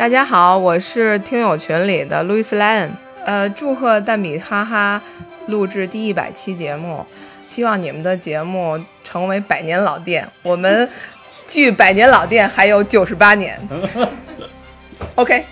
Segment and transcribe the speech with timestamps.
[0.00, 2.90] 大家好，我是听友群里的路易斯莱恩。
[3.26, 4.98] 呃，祝贺蛋比哈哈
[5.48, 7.04] 录制第一百期节目，
[7.50, 10.26] 希望你们的节目成为百年老店。
[10.42, 10.88] 我们
[11.46, 13.60] 距百年老店还有九十八年。
[15.16, 15.44] OK，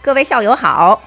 [0.00, 1.02] 各位校友好，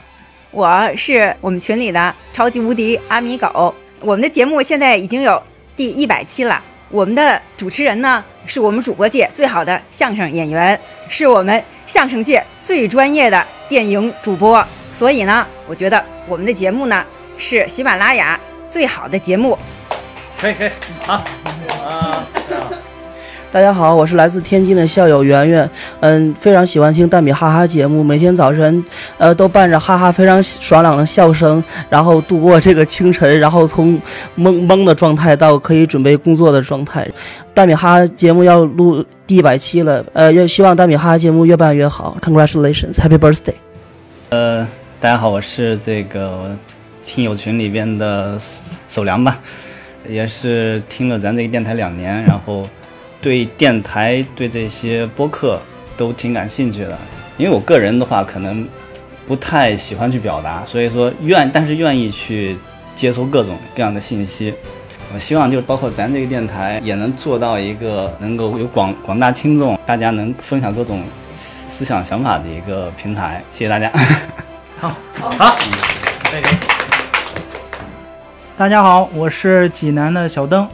[0.52, 3.74] 我是我们群里的超级无敌阿米狗。
[4.02, 5.42] 我们的节目现在已经有
[5.78, 6.62] 第一百期了。
[6.90, 10.78] 我们的主持人呢，是我们主播界最好的相声演员，
[11.08, 14.66] 是我们相声界最专业的电影主播。
[14.98, 17.04] 所以呢，我觉得我们的节目呢，
[17.38, 18.40] 是喜马拉雅
[18.70, 19.58] 最好的节目。
[20.40, 20.70] 可以可以，
[21.06, 21.24] 好
[21.84, 22.24] 啊。
[23.54, 28.82] 大家好，我是来自天津的校友圆圆，嗯，非常喜欢听蛋比哈哈节目，每天早晨，
[29.18, 34.02] 呃，都伴着哈哈非常爽朗的笑声，然后度过这个清晨，然后从
[34.40, 37.06] 懵懵的状态到可以准备工作的状态。
[37.54, 43.56] 蛋比哈哈节目要录第一百期了，呃，要希望蛋比哈哈节目越办越好，Congratulations，Happy Birthday。
[44.30, 44.66] 呃，
[45.02, 46.58] 大家好，我是这个
[47.04, 48.40] 听友群里边的
[48.88, 49.38] 守良吧，
[50.08, 52.66] 也是听了咱这个电台两年，然后。
[53.22, 55.62] 对电台、对这些播客
[55.96, 56.98] 都挺感兴趣的，
[57.38, 58.68] 因为我个人的话可能
[59.28, 62.58] 不太喜欢去表达，所以说愿但是愿意去
[62.96, 64.54] 接收各种各样的信息。
[65.14, 71.04] 我希望就是包括咱这个电台也能做到一个能够有广广大听众，大家能分享各种
[71.36, 73.44] 思想想法的一个平台。
[73.52, 73.92] 谢谢大家。
[74.80, 74.96] 好，
[75.38, 75.56] 好，
[78.58, 80.68] 大家好，我是济南的小邓。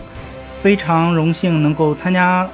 [0.61, 2.47] 非常荣幸能够参加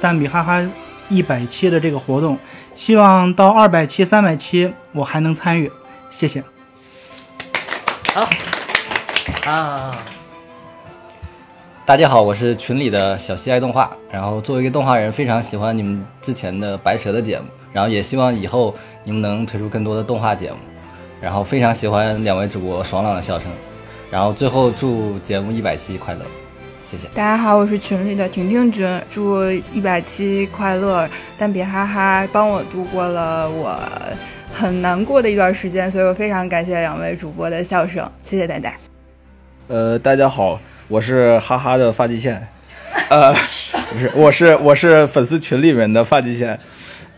[0.00, 0.60] 蛋比哈哈
[1.08, 2.38] 一百期的这个活动，
[2.74, 5.70] 希望到二百期、三百期我还能参与，
[6.10, 6.42] 谢谢。
[8.14, 8.28] 好，
[9.44, 9.96] 啊，
[11.84, 18.74] 大家好，我是群里的小西爱动画，然后作为一个动画人，非常喜欢你们之前的白蛇的节目，然后也希望以后
[19.04, 20.56] 你们能推出更多的动画节目，
[21.20, 23.50] 然后非常喜欢两位主播爽朗的笑声，
[24.10, 26.24] 然后最后祝节目一百期快乐。
[27.14, 31.08] 大家好，我是群里的婷婷君，祝一百期快乐！
[31.38, 33.80] 但别哈哈帮我度过了我
[34.52, 38.74] 很难过的一段时间，所以我非常感谢两位主播的笑声，谢谢大家。
[39.68, 42.46] 呃，大家好，我是哈哈的发际线，
[43.08, 43.32] 呃，
[43.90, 46.60] 不是，我是我是粉丝群里面的发际线，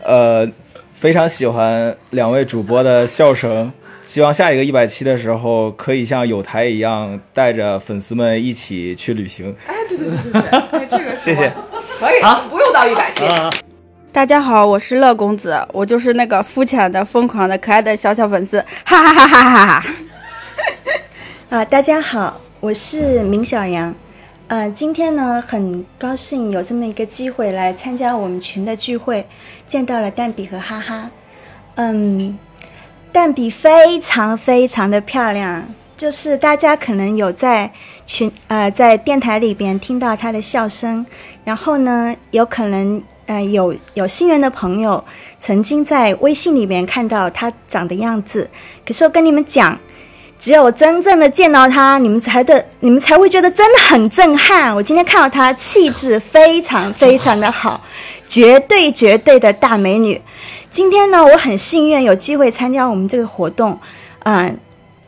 [0.01, 0.47] 呃，
[0.93, 3.73] 非常喜欢两位主播的笑声。
[4.05, 9.53] 希望下一个一百期的时候，可以像有台一样，带着粉丝们一起去旅行。
[9.65, 11.51] 哎，对对对对对，哎，这个 谢谢，
[11.99, 13.21] 可以，啊不用到一百期。
[14.13, 19.85] 大家好，我是乐公子，我就是那个肤浅的、疯狂的、可爱的小小粉丝，哈哈哈哈哈哈。
[21.49, 23.93] 啊， 大家好，我是明小杨，
[24.47, 29.25] 呃，今天呢，很高兴有这么一个机会来参加我们群的聚会，
[29.65, 31.09] 见到了蛋比和哈哈，
[31.75, 32.37] 嗯。
[33.15, 35.65] 蛋比非常非常的漂亮，
[35.95, 37.71] 就是大家可能有在
[38.05, 41.05] 群呃在电台里边听到她的笑声，
[41.45, 45.01] 然后呢，有可能呃有有心缘的朋友
[45.39, 48.49] 曾经在微信里边看到她长的样子。
[48.85, 49.79] 可是我跟你们讲，
[50.37, 54.75] 只有真正的见到她，你们才的你们才会觉得真的很震撼。
[54.75, 57.79] 我今天看到她气质非常非常的好，
[58.27, 60.21] 绝对绝对的大美女。
[60.75, 63.79] 今天呢，我很幸运有机会参加我们这个活动，
[64.23, 64.59] 嗯，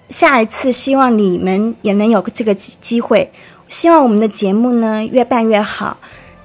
[0.07, 3.29] 下一次希望你们也能有这个机会。
[3.67, 5.97] 希望我们的节目呢越办越好，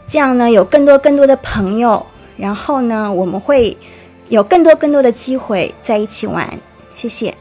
[0.08, 2.04] 这样呢有更多更多的朋友，
[2.36, 3.78] 然后呢我们会
[4.26, 6.58] 有更多更多的机会在一起玩。
[6.90, 7.32] 谢谢。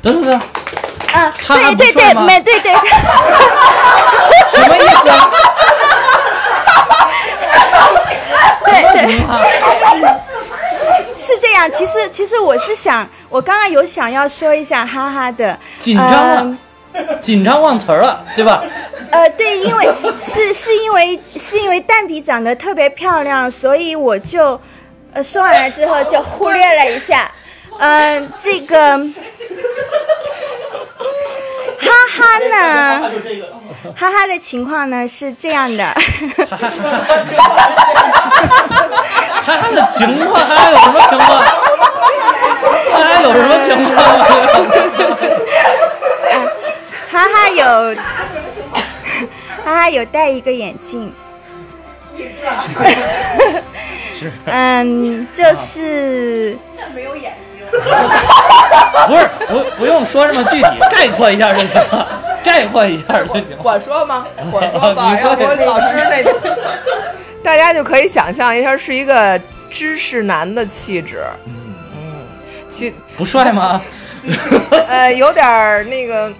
[0.00, 0.40] 等等等，
[1.12, 2.72] 啊，对对对，没对对。
[4.54, 5.10] 什么意思？
[8.64, 9.18] 对对。
[11.26, 16.56] 是这样，其实其实我是想，我刚刚有想要说一下哈哈的紧张了，
[17.20, 18.62] 紧张忘词儿了，对吧？
[19.10, 24.60] 呃，对，因为是是因为是因为蛋比长得特别漂亮，所以我就
[25.12, 27.28] 呃说完了之后就忽略了一下，
[27.80, 28.96] 嗯，这个
[31.80, 33.10] 哈哈呢。
[33.94, 35.94] 哈哈的情况呢是这样的，
[39.46, 41.30] 哈哈的情况还有什么情况？
[42.92, 43.96] 还有什么情况？
[47.12, 47.64] 哈哈有，
[49.64, 51.12] 哈哈有戴一个眼镜，
[54.46, 56.58] 嗯，就是
[56.92, 57.64] 没有眼睛，
[59.06, 62.08] 不是不不用说这么具体，概括一下就行了。
[62.44, 63.44] 概括一下就行。
[63.62, 64.26] 我说吗？
[64.52, 66.22] 我说吧， 要不老师那，
[67.42, 69.40] 大家就可以想象一下，是一个
[69.70, 71.24] 知识男的气质。
[71.46, 71.54] 嗯
[72.68, 73.80] 其不帅吗？
[74.88, 76.30] 呃有点儿那个，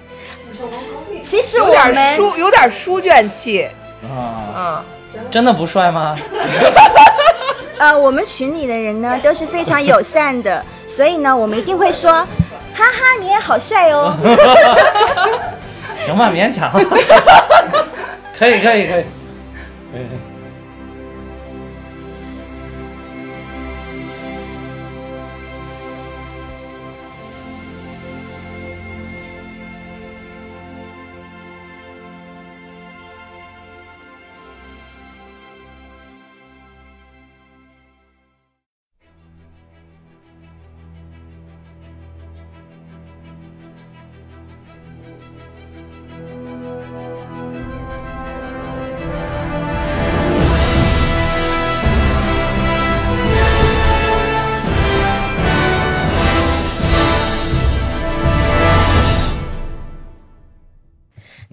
[1.23, 3.67] 其实我有点书有点书卷气
[4.05, 4.15] 啊，
[4.55, 4.85] 啊。
[5.31, 6.15] 真的不帅吗？
[7.79, 12.27] 呃，我们群里的人呢都是非常友善的，所以呢，我们一定会说，哈
[12.75, 14.15] 哈，你也好帅哦。
[16.05, 16.71] 行吧，勉强。
[18.39, 19.05] 可以，可以，可以。
[19.93, 20.07] 可以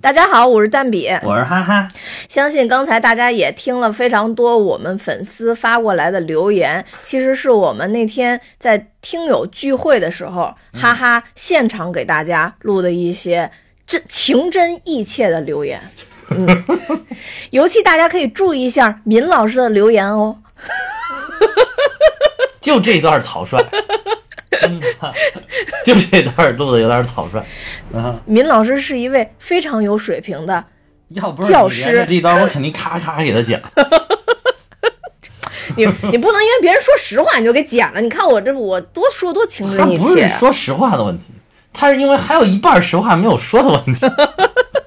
[0.04, 1.08] 大家好，我是蛋比。
[1.24, 1.88] 我是哈哈，
[2.28, 13.50] 相信刚才大家也听了非常多我们粉丝发过来的留言，其实是我们那天在听友聚会的时候，哈哈现场给大家录的一些
[13.88, 15.80] 真情真意切的留言。
[16.32, 16.66] 嗯，
[17.52, 20.38] 尤其大家可以注意一下敏老师的留言哦。
[22.60, 23.58] 就这段草率，
[25.86, 27.44] 就这段录的有点草率。
[27.94, 30.64] 啊，闵老师是一位非常有水平的
[31.10, 33.60] 要不是教师，这段，我肯定咔咔给他讲。
[35.76, 38.02] 你你不能因为别人说实话你就给剪了。
[38.02, 40.38] 你看我这我多说多情他不是真意切啊。
[40.40, 41.32] 说实话的问题，
[41.72, 44.06] 他是因为还有一半实话没有说的问题。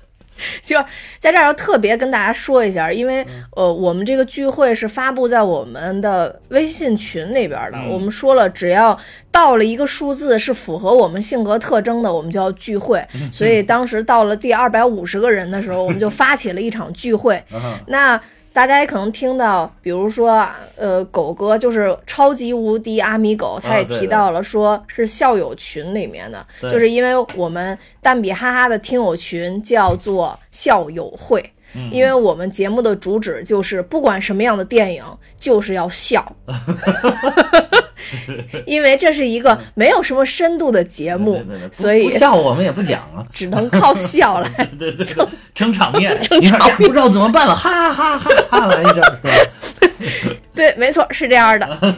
[0.66, 0.76] 就
[1.18, 7.78] 在这儿要特别跟大家说一下，因为嗯呃，我们这个聚会是发布在我们的微信群里边的。
[7.78, 8.98] 嗯我们说了，只要
[9.30, 13.02] 到了一个数字是符合我们性格特征的，我们就要聚会。
[13.14, 17.40] 嗯所以当时到了第二百五十个人的时候，我们就发起了一场聚会。
[17.54, 18.20] 嗯那
[18.56, 31.42] 大家也可能听到，比如说，呃，狗哥就是超级无敌阿米狗，他也提到了，说是校友群里面的，对就是因为我们蛋比哈哈的听友群叫做校友会。
[31.74, 35.04] 嗯因为我们节目的主旨就是不管什么样的电影，
[35.38, 36.24] 就是要笑，
[38.66, 43.24] 因为这是一个没有什么深度的节目，对对对，不所以不笑我们也不讲啊。
[43.32, 44.48] 只能靠笑来
[44.78, 50.36] 对 对对，撑场面，撑场面不知道怎么办了，哈哈哈哈来一阵是吧？
[50.54, 51.94] 对，没错，是这样的。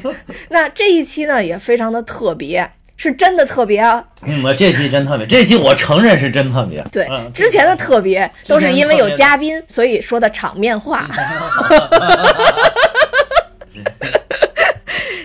[0.48, 4.02] 那这一期呢也非常的特别，是真的特别啊。
[4.22, 6.84] 嗯，我这期真特别，这期我承认是真特别。
[6.90, 11.08] 对，嗯之前的特别都是因为有嘉宾，所以说的场面话。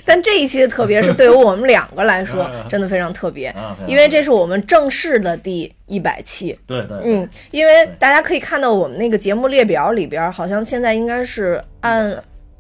[0.06, 6.58] 但这一期的特别是对于我们两个来说， 真的非常特别嗯，因为这是我们正式的第一百期。
[6.68, 12.16] 对对，嗯，因为大家可以看到我们那个节目列表里边，好像现在应该是按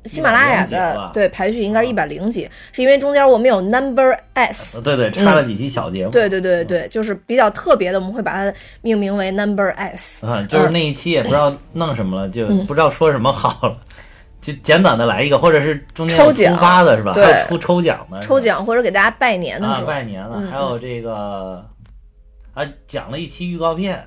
[0.05, 4.81] 喜马拉雅的对排序应该是一百零几，是因为中间我们有 Number S。
[4.81, 6.11] 对对，插了几期小节目。
[6.11, 10.25] 对对对对，就是比较特别的，我们会把它命名为 Number S。
[10.25, 13.77] 啊，就是那一期也不知道弄什么了，就嗯不知道说什么好了，
[14.43, 17.13] 就简短的来一个，或者是中间有抽奖突发的是吧？
[17.13, 21.65] 对还有出抽奖的，抽奖或者给大家拜年的时啊，候，拜年了，嗯还有这个
[22.53, 24.05] 啊，讲了一期预告片，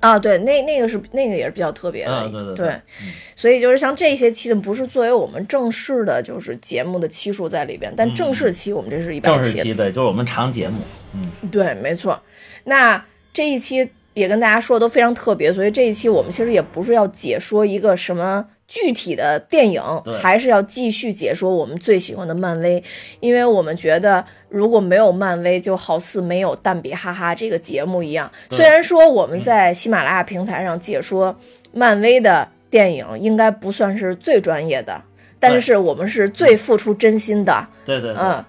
[0.00, 2.68] 啊，对，那那个是那个也是比较特别的，嗯，对对对
[3.02, 3.10] 嗯。
[3.34, 10.80] 所以就是像这些期呢，不是作为我们正式的，就是节目的期数在里边，但正式期我们这是一百期正式期对，就是我们长节目，
[11.14, 12.20] 嗯，对，没错。
[12.64, 19.82] 那这一期也跟大家说的都非常特别，所以这一期我们其实也不是要解说一个什么具体的电影，
[20.20, 22.82] 还是要继续解说我们最喜欢的漫威，
[23.20, 28.30] 因为我们觉得如果没有漫威，就好似没有蛋比哈哈这个节目一样。
[28.50, 31.36] 虽然说我们在喜马拉雅平台上解说
[31.72, 35.00] 漫威的电影，应该不算是最专业的，
[35.38, 37.68] 但是我们是最付出真心的。
[37.84, 38.44] 对对对，嗯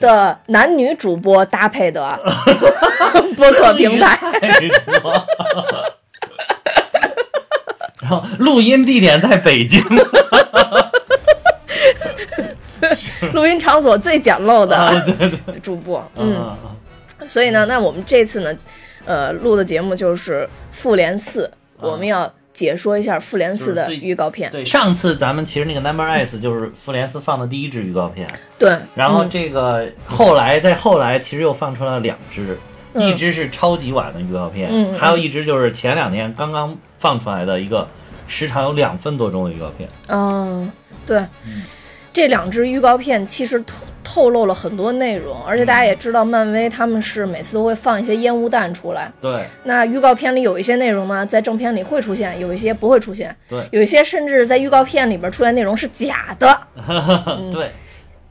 [0.00, 2.18] 的男女主播搭配的
[3.36, 4.18] 播客平台。
[8.38, 9.82] 录音地点在北京，
[13.32, 15.30] 录音场所最简陋啊的
[15.62, 16.56] 主播，嗯。
[17.20, 18.54] 嗯，所以呢，那我们这次呢，
[19.04, 21.50] 呃，录的节目就是《复联四》，
[21.86, 24.50] 我们要解说一下《复联四》的预告片。
[24.50, 28.26] 对，上次咱们其实那个 Number S 就是复联四放的第一支预告片，
[28.58, 32.58] 对，然后嗯这个后来再后来其实又放出了两支，
[32.94, 33.02] 嗯。
[33.06, 37.86] 一支是超级晚的预告片，还有一支就是前两天刚刚放出来的一个
[38.30, 39.88] 时长有两分多钟的预告片。
[40.08, 40.70] 嗯，
[41.04, 41.22] 对，
[42.12, 49.12] 这两支预告片其实透透露了很多内容，而且大家也知道，漫威他们是每次都会放一些烟雾弹出来。
[49.20, 56.60] 对那预告片里有一些内容呢，在正片里会出现，有一些不会出现，对有一些甚至在预告片里边出现内容是假的。
[57.52, 57.70] 对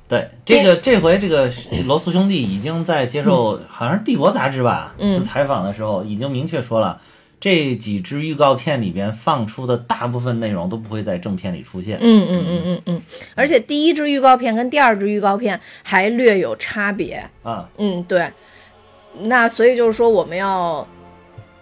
[0.08, 1.50] 对，这个这回这个
[1.86, 7.00] 罗素兄弟已经在接受好像是《帝国》杂志吧，嗯采访的时候已经明确说了。
[7.39, 11.98] 这几支预告片里边放出的大部分内容都不会在正片里出现。
[12.01, 13.01] 嗯嗯嗯嗯嗯，
[13.34, 17.24] 而且第一支预告片跟第二支预告片还略有差别。
[17.43, 18.29] 啊，嗯，对。
[19.22, 20.88] 那所以就是说，我们要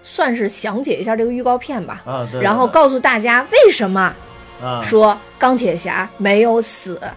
[0.01, 4.13] 算是详解一下这个预告片吧，啊对然后告诉大家为什么
[4.61, 6.99] 啊说钢铁侠没有死。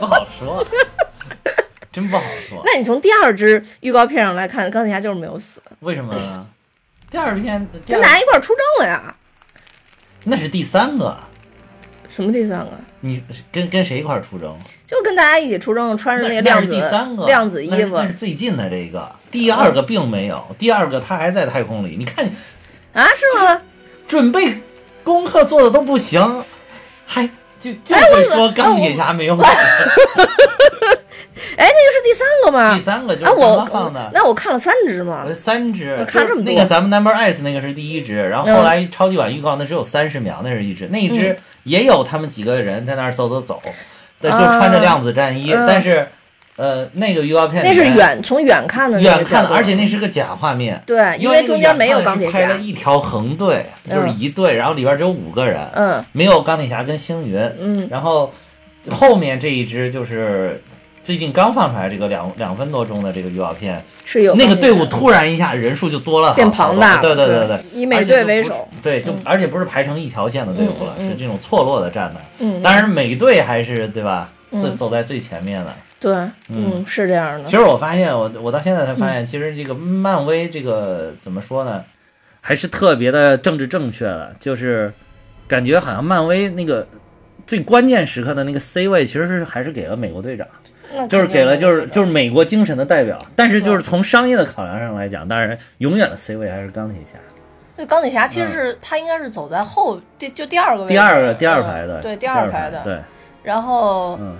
[0.00, 0.64] 不好说，
[1.94, 2.60] 真不好说。
[2.64, 6.44] 那你从第二支预告片上来看，钢铁侠就是没有死，为什么呢？
[7.08, 9.14] 第二篇跟大家一块儿出征了呀。
[10.24, 11.16] 那是第三个，
[12.08, 12.72] 什么第三个？
[13.00, 13.22] 你
[13.52, 14.58] 跟跟谁一块儿出征？
[14.84, 19.14] 就跟大家一起出征，穿着那个量子那是第三个亮子衣服那是最近的这个。
[19.30, 21.94] 第二个并没有，第二个他还在太空里。
[21.96, 22.24] 你看，
[22.92, 23.06] 啊？
[23.08, 23.62] 是吗？
[24.08, 24.60] 准备
[25.04, 26.44] 功课做的都不行，
[27.06, 27.28] 还
[27.60, 29.42] 就就哎会说钢铁侠没有死。
[29.44, 29.56] 哎，
[31.56, 32.74] 那个是第三个吗？
[32.74, 34.10] 第三个就是啊，我放的。
[34.14, 35.26] 那我看了三只嘛。
[35.34, 36.52] 三只，我看这么多。
[36.52, 38.54] 那个咱们 Number Ice 那个是第一只，然后嗯。
[38.54, 41.36] 后来超级碗预告那只有三十秒，那是一只，那一支嗯。
[41.64, 43.60] 也有他们几个人在那儿走走走，
[44.20, 46.06] 对，就啊穿着量子战衣，嗯但是
[46.56, 52.58] 呃那个预告片那是远从远看的远看的，而且那是个假画面，对，因为中间没有钢铁侠是拍了。
[52.58, 57.88] 一条横队，就是嗯一队，然后里边只有五个人，嗯，没有钢铁侠跟星云，嗯。
[57.90, 58.30] 然后
[58.90, 60.62] 后面这一支就是
[61.04, 68.66] 最近刚放出来这个两两分多钟的这个预告片，是有那个队伍突然一下人数就多了，变庞大了对对对对对，以美队为首。
[68.82, 72.20] 对，就而且不是排成一条线的队伍了，是这种错落的站的。
[72.38, 74.58] 嗯当然美队还是对吧，嗯。
[74.58, 75.70] 走走在最前面的。
[76.00, 76.12] 对，
[76.48, 76.72] 嗯。
[76.72, 77.44] 嗯，是这样的。
[77.44, 79.12] 其实我发现，我我到现在才发嗯。
[79.12, 81.84] 现，其实这个漫威这个怎么说呢，
[82.40, 84.90] 还是特别的政治正确的，就是
[85.46, 86.86] 感觉好像漫威那个
[87.46, 90.46] 最关键时刻的那个 C 位，其实是还是给了美国队长。
[90.94, 97.18] 那就是给了，就是就是美国精神的代表，但是就是从商业的考量上来讲，当然永远的 C 位还是钢铁侠，
[97.76, 102.82] 对钢铁侠其实是他应该是走在后第就第二个位置，第二个第二嗯排的，对第第二排的。
[102.84, 102.98] 对，
[103.42, 104.36] 然后嗯，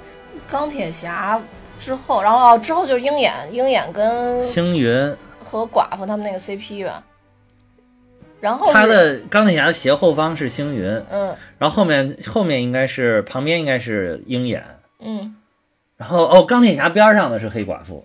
[0.49, 1.41] 钢铁侠
[1.79, 7.03] 之后，然后哦之后就是鹰眼，鹰眼跟星云和寡妇他们那个 CP 吧。
[8.41, 14.63] 然后他的钢铁侠的斜后方是星云，嗯然后后面后面应该是旁边应该是鹰眼，
[15.01, 15.35] 嗯
[15.97, 18.05] 然后哦钢铁侠边上的是黑寡妇，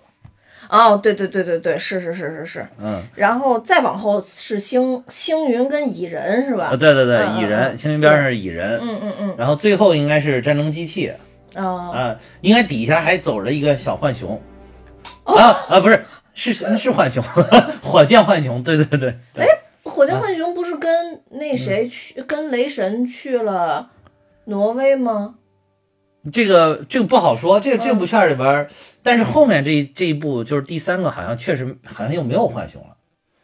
[0.69, 6.65] 哦对对对对对是是是是是，嗯，然后再往后是星星云跟蚁人是吧？
[6.65, 9.36] 啊对对对，嗯蚁人，星云边上是蚁人，嗯嗯嗯。
[9.38, 11.12] 然后最后应该是战争机器，
[11.55, 11.91] 哦。
[11.93, 14.39] 啊，应该底下还走着一个小浣熊，
[15.24, 15.36] 哦。
[15.36, 17.24] 啊啊不是是是是浣熊，
[17.81, 19.46] 火箭浣熊，对对对哎。
[19.84, 23.89] 火箭浣熊不是跟那谁去、跟雷神去了
[24.46, 25.36] 挪威吗？
[26.31, 28.67] 这个这个不好说，这个这部片里边儿，
[29.01, 32.97] 但是后面这一这一部就是第三个，好像确实好像又没有浣熊了，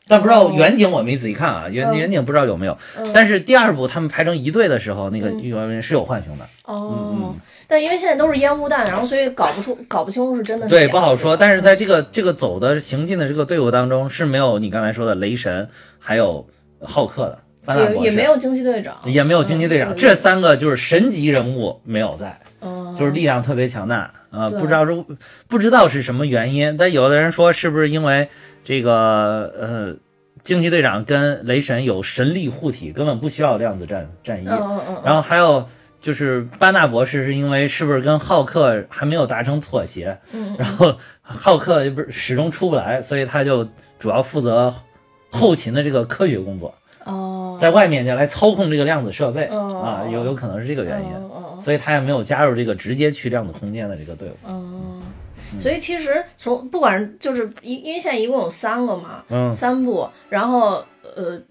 [0.08, 0.54] 但不知道哦。
[0.54, 1.98] 远景我没仔细看啊，远嗯。
[1.98, 2.78] 远景不知道有没有。
[2.98, 5.40] 嗯，但是第二部他们排成一队的时候，那个嗯。
[5.42, 7.34] 预告片是有浣熊的，哦，
[7.68, 11.38] 但因为现在都是烟雾弹，然后所以搞不出搞不清楚是真的是对，不好说。
[11.38, 16.46] 但是在这个这个走的行进的这个队伍当中是没有你刚才说的雷神，还有
[16.82, 22.38] 浩克的，也也没有惊奇队长，也没有惊奇队长，嗯这三个就是神级人物没有在。
[22.66, 24.60] 嗯，就是力量特别强大啊、对。
[24.60, 25.06] 不知道是
[25.48, 28.28] 不知道是什么原因，但有的人说是不是因为
[28.64, 29.96] 这个呃，
[30.44, 34.48] 惊奇队长跟雷神有神力护体，根本不需要量子战战衣。
[34.48, 35.66] 嗯嗯嗯，然后还有
[36.02, 43.68] 就是班纳博士是因为是不是跟浩克还没有达成妥协，嗯 然后浩克不是始终出不来，所以他就
[43.98, 44.74] 主要负责
[45.32, 46.74] 后勤的这个科学工作。
[47.06, 49.82] 哦，在外面就来操控这个量子设备、哦。
[49.84, 51.10] 啊，有有可能是这个原因，
[51.60, 54.48] 所以他也没有加入这个直接去量子空间的这个队伍。
[54.48, 55.02] 哦，
[55.60, 60.84] 所以其实从不管就是一，因为现在一共有三个嘛，嗯三部，然后
[61.16, 61.42] 呃，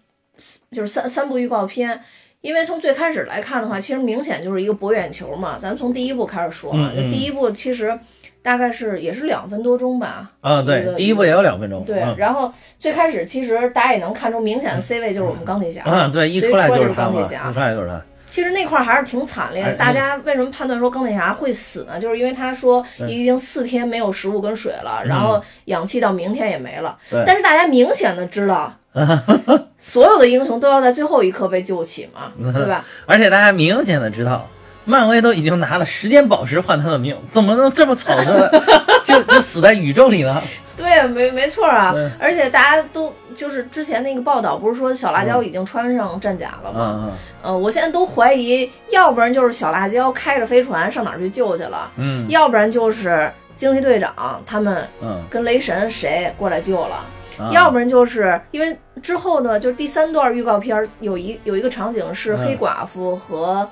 [0.71, 2.01] 就是三三部预告片。
[2.41, 5.57] 因为从最开始来看的话，其实明显就是一个博眼球嘛。
[5.59, 7.99] 咱从第一部开始说啊，嗯嗯就第一部其实
[8.43, 10.31] 大概是也是两分多钟吧。
[10.43, 11.83] 啊，一对个，第一部也有两分钟。
[11.87, 17.61] 对，嗯然后最开始其实大家也能看出明显的 C 位就是我们钢铁侠，啊，对，一出来说就是钢铁侠一出。
[17.61, 18.03] 来就是他。
[18.35, 19.69] 其实那块儿还是挺惨烈的。
[19.69, 22.00] 哎大家为什么判断说钢铁侠会死呢？
[22.00, 26.99] 就是因为他说已经四天没有食物跟水了，然后氧气到明天也没了。
[27.09, 28.75] 对但是大家明显的知道，
[29.79, 32.85] 所有的英雄都要在最后一刻被救起嘛，对吧？
[33.07, 34.49] 而且大家明显的知道，
[34.85, 38.50] 漫威都已经拿了时间宝石换他的命，怎么能这么草率，
[39.07, 40.43] 就就死在宇宙里呢？
[40.76, 41.95] 对，没没错啊。
[42.21, 47.04] 而且大家都就是之前那个报道，不是说小辣椒已经穿上战甲了吗？
[47.07, 47.12] 嗯
[47.45, 52.26] 呃，我现在都怀疑，要不然就是小辣椒开着飞船上哪儿去救去了，嗯。
[52.28, 55.23] 要不然就是惊奇队长他们嗯。
[55.28, 57.04] 跟雷神谁过来救了。
[57.38, 57.50] 啊。
[57.52, 63.69] 要不然就是因为之后呢，就是第三段预告片儿有一有一个场景是黑嗯寡妇和、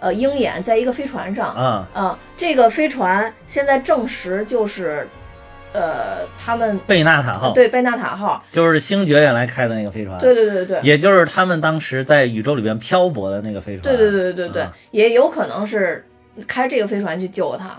[0.00, 1.54] 呃鹰眼在一个飞船上。
[1.54, 1.86] 啊。
[1.92, 5.06] 啊、这个飞船现在证实就是
[5.74, 7.52] 呃他们贝纳塔号。
[7.52, 14.72] 对贝纳塔号，就是星爵原来开的那个飞船，对对对对也就是他们当时在宇宙里边漂泊的那个飞船，对对对对对对，啊。
[14.92, 16.06] 也有可能是
[16.46, 17.76] 开这个飞船去救他。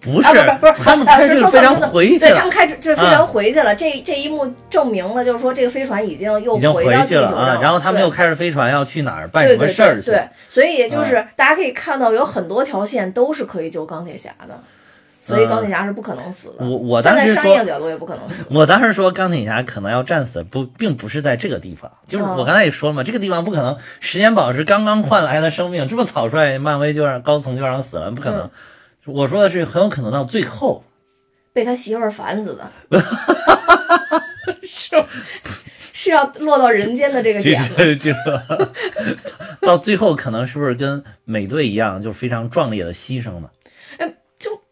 [0.00, 2.20] 不是啊，不是不是，他们呃开这个飞船回去了。
[2.20, 3.26] 对他们开这这飞船啊。
[3.26, 10.12] 回去了，这这一幕证明了，就是说这个飞船已经又已经回到地回去了啊，然后他们又开着飞船要去哪儿办什么事儿去？
[10.12, 11.28] 对对，所以也就是、啊。
[11.34, 14.60] 大家可以看到有很多条线都是可以救钢铁侠的，
[15.20, 16.64] 所以嗯钢铁侠是不可能死的。
[16.66, 18.46] 我我当时在商业说角度也不可能死。
[18.50, 28.42] 我当时说钢铁侠可能要战死，不，并不是在这个地方，就是嗯我刚才也说了嘛，这个地方不可能，时间宝石刚刚换来的生命这么草率，漫威就让高层就让死了，不可能。
[28.42, 28.50] 嗯
[29.06, 30.84] 我说的是很有可能到最后，
[31.54, 32.70] 被他媳妇儿烦死的，
[34.62, 35.02] 是
[35.94, 37.58] 是要落到人间的这个点
[39.62, 43.48] 到最后可能是不是跟美队一样，就非常壮烈的牺牲呢？
[43.98, 44.06] 就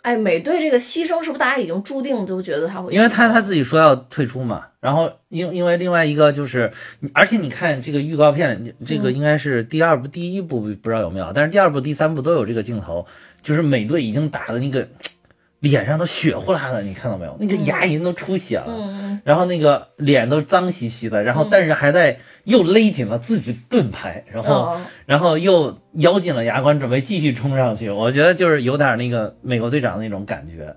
[0.06, 2.94] 哎，美队这个牺牲是不是大家已经注定都觉得他会？
[2.94, 6.70] 因为他他自己说要退出嘛，然后因因为另外一个就是，
[7.12, 13.04] 而且你看这个预告片，这个应该是第二部、第一部不知道有没有，但是第二部、第三部都有这个镜头，
[13.42, 14.86] 就是美队已经打的那个
[15.60, 17.36] 脸上都血呼啦的，你看到没有？
[17.40, 27.90] 那个牙龈都出血了，嗯然后那个脸都脏兮兮的，然后嗯但是还在又勒紧了自己盾牌，然后、哦然后又咬紧了牙关，准备继续冲上去。
[27.90, 30.76] 我觉得就是有点那个美国队长那种感觉。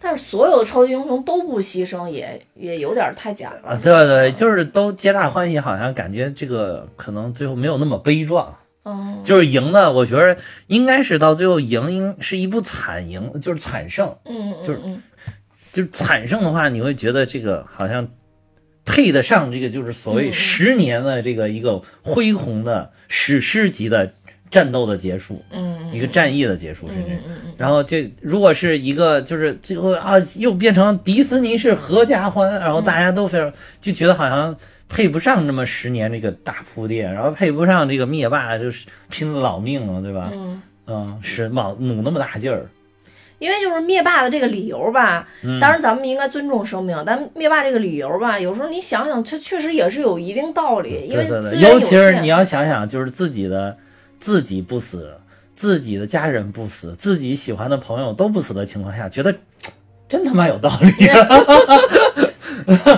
[0.00, 3.70] 但是所有的超级英雄都不牺牲也，也有点太假了。
[3.70, 8.54] 啊，对对，就是都皆大欢喜，好像感觉这个可能最后没有那么悲壮。
[8.84, 14.14] 嗯，就是赢的，我觉得应该是到最后赢，应是一部惨赢，就是惨胜。
[14.24, 15.02] 嗯嗯就是嗯
[15.72, 18.06] 就是惨胜的话，你会觉得这个好像
[18.84, 24.12] 配得上这个就是所谓十年的这个一个恢宏的史诗级的
[24.50, 27.18] 战斗的结束，嗯，一个战役的结束，甚至。
[27.56, 34.54] 然后这如果是一个就是最后啊又变成迪士尼是合家欢，然后大家都非常就觉得好像
[34.88, 40.30] 配不上这么十年这个大铺垫，然后配不上这个灭霸就是拼了老命了，对吧？
[40.32, 42.66] 嗯，嗯，是卯努那么大劲儿，
[43.38, 45.58] 因为就是灭霸的这个理由吧，嗯。
[45.58, 53.76] 当然咱们应该尊重生命，但灭霸这个理由吧，有时候你想想，它确实也是有一定道理，因为对对对，尤其是你要想想，就是自己的
[54.20, 55.14] 自己不死，
[55.56, 59.34] 自己的家人不死，自己喜欢的朋友都不死的情况下，觉得
[60.08, 60.92] 真他妈有道理。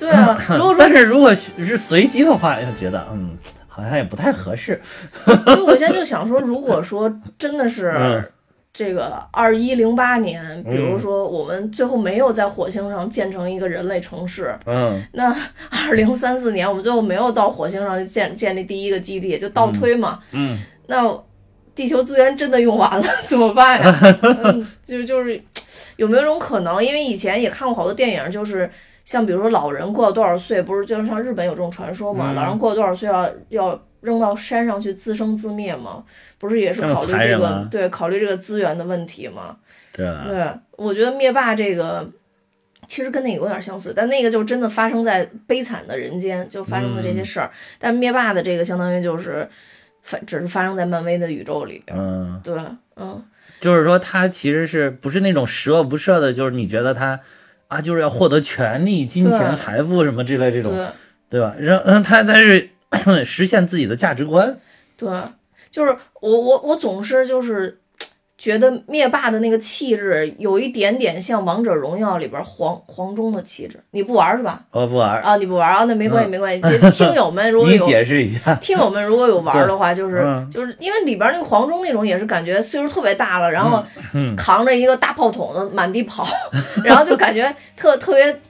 [0.00, 3.36] 对啊，如果说 但是如果是随机的话，又觉得嗯，
[3.68, 4.80] 好像也不太合适。
[5.24, 8.24] 所以我现在就想说，如果说真的是嗯
[8.72, 15.34] 这个二一零八年，比如嗯说我们最后没有在火星上建成一个人类城市，嗯那
[15.70, 21.04] 二零三四年我们最后没有到火星上建建立第一个基地，就倒推嘛，嗯，那
[21.74, 23.98] 地球资源真的用完了 怎么办呀？
[24.22, 25.40] 嗯，就就是
[25.96, 26.82] 有没有种可能？
[26.84, 28.70] 因为以前也看过好多电影，就是
[29.10, 32.30] 像比如说老人过了多少岁，不是就是像日本有这种传说嘛？
[32.30, 36.04] 嗯老人过了多少岁要要扔到山上去自生自灭嘛？
[36.38, 39.56] 不是也是考虑这个对考虑这个资源的问题嘛？
[39.92, 40.06] 对
[40.76, 42.08] 我觉得灭霸这个
[42.86, 47.50] 其实跟那个有点相似，但那个就真的发生在悲惨的人间，就发生了这些事儿。
[47.80, 49.48] 但灭霸的这个相当于就是
[50.02, 51.98] 反，只是发生在漫威的宇宙里边。
[51.98, 52.56] 嗯，对，
[52.94, 53.20] 嗯，
[53.60, 57.18] 就是说他其实是不是那种十恶不赦的，就是你觉得他
[57.70, 60.72] 啊，就是要获得权利、金钱、财富什么之类这种，
[61.30, 61.54] 对对吧？
[61.58, 62.68] 然后他他是
[63.24, 64.58] 实现自己的价值观。
[64.96, 65.08] 对，
[65.70, 67.79] 就是我我我总是就是
[68.40, 73.78] 觉得灭霸的那个气质有一点点像王者荣耀里边黄黄忠的气质。
[73.90, 74.62] 你不玩是吧？
[74.70, 75.84] 我不玩啊，你不玩啊？
[75.84, 76.90] 那没关系，嗯没关系。
[76.90, 86.26] 听友们如果 你有解释一下听友们如果有玩的话， 就是嗯就是因为里边那个黄忠那种也是感觉岁数特别大了，然后嗯扛着一个大炮筒子满地跑，
[86.82, 88.40] 然后就感觉特特别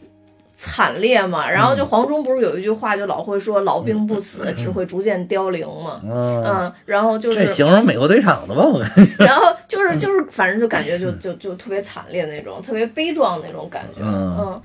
[0.61, 1.51] 惨烈嘛。
[1.51, 6.01] 然后就黄忠不是有一句话，就老会说“老兵不死，只会逐渐凋零”嘛。
[6.05, 8.63] 嗯嗯，然后就是这形容美国队长的吧？
[8.63, 9.25] 我感觉。
[9.25, 14.03] 然后就是 就是，反正就感觉就就就特别惨烈那种，特别悲壮那种感觉。
[14.03, 14.63] 嗯嗯，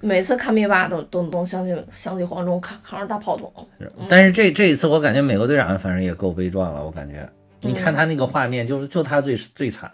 [0.00, 3.50] 每次看灭霸都都都想起想起黄忠扛扛着大炮筒。
[4.08, 7.28] 但是这这一次我感觉美国队长反正也够悲壮了，我感觉
[7.62, 9.90] 你看他那个画面，就是就他最最惨，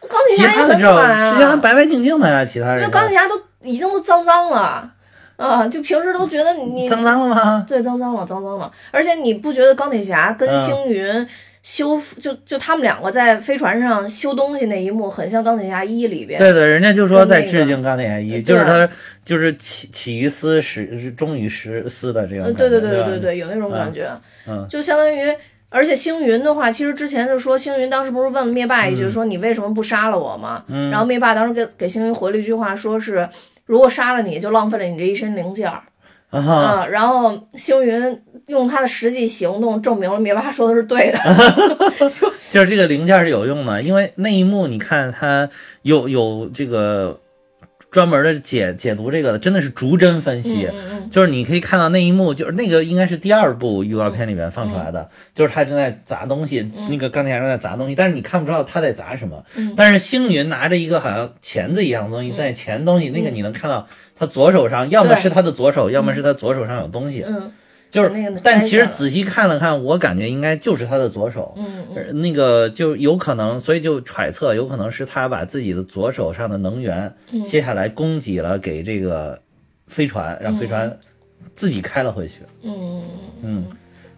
[0.00, 4.90] 钢铁侠也很惨啊，实际上白白净净的呀，其他人钢铁侠都已经都脏脏了。
[5.36, 7.64] 啊，就平时都觉得你脏脏了吗？
[7.68, 8.70] 对，脏脏了，脏脏了。
[8.90, 11.26] 而且你不觉得钢铁侠跟嗯星云
[11.62, 16.38] 修复，就就他们两个在飞船上修东西那一幕，很像钢铁侠一里边。
[16.38, 18.88] 对对，人家就说在致敬钢铁侠一，对就是他
[19.24, 22.68] 就是起起于斯始终于实斯的这种呃，感觉。
[22.68, 24.08] 对对对对对，有那种感觉，
[24.46, 25.34] 嗯，就相当于。
[25.70, 30.62] 而且星云的话，其实之前就说星云当时不是问了灭霸一句，嗯说你为什么不杀了我吗？
[30.68, 33.28] 嗯然后灭霸当时给给星云回了一句话，说是
[33.66, 35.82] 如果杀了你就浪费了你这一身零件儿。
[36.30, 41.18] 啊哈，啊，然后星云用他的实际行动证明了灭霸说的是对的。
[42.50, 45.48] 就是这个零件是有用的，因为那一幕你看他
[45.82, 47.20] 有有这个
[47.94, 50.68] 专门的解解读这个的，真的是逐帧分析。
[51.12, 59.44] 就是你可以看到那一幕，就是那个应该是第二部预告片里面放出来的，就是他正在砸东西，那个钢铁侠正在砸东西，但是你看不出来他在砸什么。
[59.54, 59.74] 嗯。
[59.76, 67.22] 但是星云拿着一个好像钳子一样的东西在钳东西，那个你能看到他左手上，要么是他的左手，要么是他左手上有东西。
[67.24, 67.52] 嗯，
[67.94, 71.54] 就是那个，但其实仔细看了看，我感觉应该就是他的左手。
[71.56, 79.40] 嗯呃那个就有可能，所以就揣测有可能是他把自己的左手上的能源嗯接下来供给了给这个
[79.86, 80.98] 飞船，让飞船
[81.54, 82.40] 自己开了回去。
[82.62, 83.04] 嗯，
[83.42, 83.64] 嗯，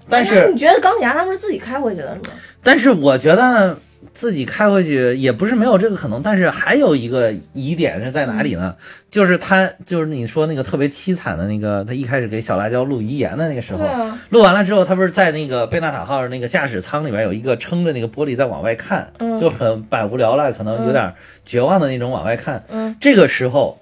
[0.09, 2.37] 但是你觉得钢铁侠他们是自己开回去的是吗？
[2.63, 3.77] 但是我觉得
[4.15, 8.77] 自己开回去也不是没有这个可能，但是还有一个疑点是在哪里呢？
[9.11, 22.65] 就是他就是你说那个特别凄惨的那个，他一开始给小辣椒录遗言的那个时候，啊录完了之后，他不是在那个贝纳塔号那个驾驶舱里边有一个撑着那个玻璃在往外看，嗯就很百无聊赖，可能有点绝望的那种往外看。
[22.69, 23.81] 嗯这个时候，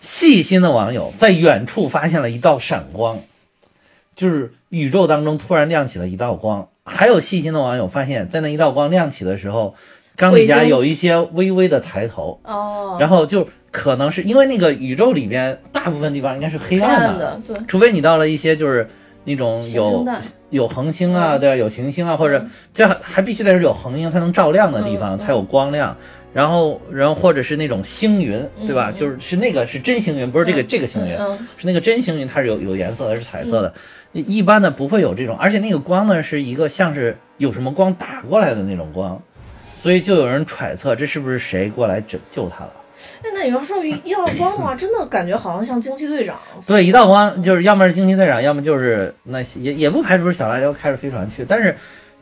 [0.00, 3.18] 细心的网友在远处发现了一道闪光，
[4.14, 6.68] 就是宇宙当中突然亮起了一道光。
[6.86, 9.74] 还有细心的网友发现，在那一道光亮起的时候，
[10.16, 18.86] 钢铁侠有一些微微的抬头，哦，然后就可能是因为那个宇宙里边大部分地方应该是黑黑暗暗的，对，除非你到了一些就是
[19.24, 20.06] 那种有
[20.50, 21.40] 有恒星啊，嗯。
[21.40, 21.56] 对吧？
[21.56, 25.18] 有行星啊，或者这还还必须得是有恒星才能照亮的地方，嗯。
[25.18, 25.96] 才有光亮。
[26.36, 28.90] 然后，然后或者是那种星云，对吧？
[28.90, 33.72] 嗯就是是那个是真星云，不是这个、这个星云，嗯是那个真星云，它是有有颜色的，是彩色的。
[34.12, 39.18] 一般的不会有这种，而且那个光呢是一个像是有什么光打过来的那种光，
[39.80, 42.72] 所以就有人揣测这是不是谁过来拯救他了。
[43.22, 46.36] 哎，那你要说一道光的话，真的感觉好像像惊奇队长。
[46.66, 51.74] 对，一道光就是要么是惊奇队长，要么就是那些也也不排除是小辣椒开着飞船去，但是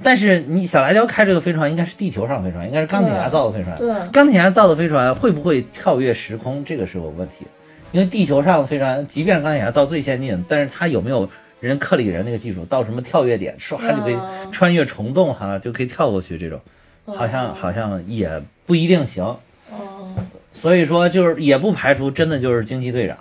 [0.03, 3.77] 但是你小辣椒开这个飞船应该是地球上飞船，应该是钢铁侠造的飞船。
[3.79, 7.47] 对钢铁侠造的飞船会不会跳跃时空，这个是有问题，
[7.93, 11.29] 因为地球上的飞船，即便钢铁侠造最先进，但是它有没有
[11.61, 16.61] 人克里人那个技术，到什么跳跃点，唰就可以嗯穿越虫洞哈，就可以跳过去这种，
[17.07, 19.25] 好像好像也不一定行。
[19.71, 20.15] 哦，
[20.53, 23.17] 所以说就是也不排除真的就是惊奇队长。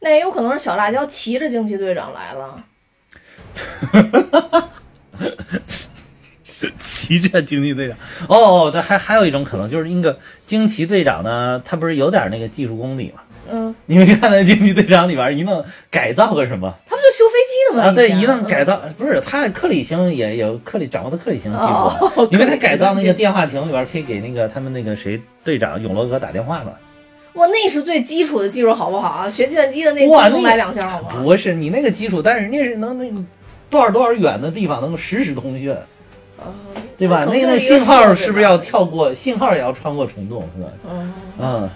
[0.00, 2.64] 那也有可能是小辣椒骑着惊奇队长来了。
[6.78, 7.96] 骑着惊奇队长
[8.28, 13.22] 哦，这还还有一种可能就是那个惊奇队长呢，他不是有点那个技术功底嘛？
[13.50, 17.88] 嗯，你没看那惊奇队长里边一弄改造个什么他不就修飞机的吗？
[17.88, 17.92] 啊？
[17.94, 26.72] 对，一弄改造不是他克里星也有克里掌握的克里星技术哦，因为他改造那个电话亭里边可以给那个他们那个谁队长永罗格打电话嘛。
[27.34, 29.30] 哇，那是最基础的技术，好不好啊？
[29.30, 31.08] 学计算机的那哇，那能来两下好吗？
[31.22, 33.18] 不是你那个基础，但是人家是能那个
[33.70, 35.74] 多少多少远的地方能够实时通讯。
[36.96, 37.24] 对吧？
[37.26, 39.12] 那个信号是不是要跳过？
[39.14, 40.68] 信号也要穿过虫洞，是吧？
[40.90, 41.70] 嗯，嗯，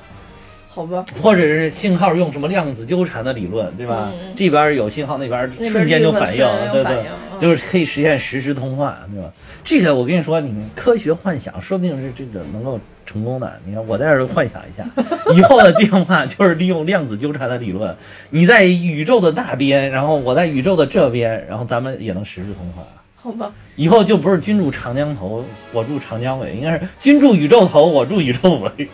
[0.68, 1.04] 好吧。
[1.22, 4.10] 或者是信号用什么量子纠缠的理论，对吧？
[4.12, 9.30] 嗯这边有信号，那边边瞬间就反应，对对，嗯就是可以实现实时通话，对吧？
[9.64, 13.60] 这个我跟你说，你们科学幻想说不定是这个能够成功的。
[13.64, 14.84] 你看，我在这儿幻想一下，
[15.34, 17.94] 以后的电话就是利用量子纠缠的理论，
[18.30, 22.82] 你在宇宙的那边，然后我在宇宙的这边，然后咱们也能实时通话。
[23.22, 28.88] 好吧，以后就不是君住长江头，我住长江尾，应该是君住宇宙头，我住宇宙尾。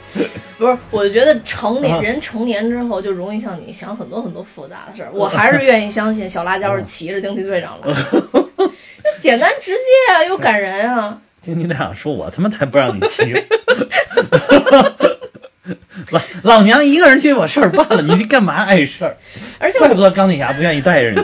[0.59, 5.09] 不是，我就觉得成年啊人成年之后就容易像你想很多很多复杂的事儿。
[5.17, 8.71] 我还是愿意相信小辣椒是骑着惊奇队长来的，
[9.19, 11.19] 简单直接啊，又感人啊。
[11.41, 13.23] 惊奇队长说：“我他妈才不让你骑！
[16.11, 16.21] 老
[16.57, 19.17] 老娘一个人去，把事儿办了，你去干嘛碍事儿？
[19.59, 21.21] 而且怪不得钢铁侠不愿意带着你。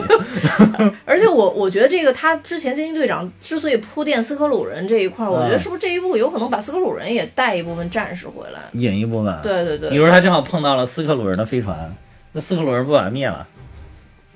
[1.05, 8.59] 而且我我觉得这个他之前惊奇队长之所以铺垫斯科鲁人这一块儿，我觉得嗯是不是这一部有可能把斯科鲁人也带一部分战士回来？
[8.73, 11.93] 引一部分，对对对比如说他正好碰到了斯克鲁人的飞船，
[12.33, 13.47] 那斯克鲁人不把他灭了？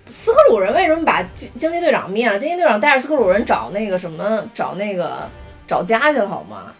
[0.10, 2.40] 斯克鲁人为什么把惊惊奇队长灭了？
[2.40, 5.30] 惊奇队长带着斯克鲁人找那个什么，找那个
[5.68, 6.74] 找家去了好吗？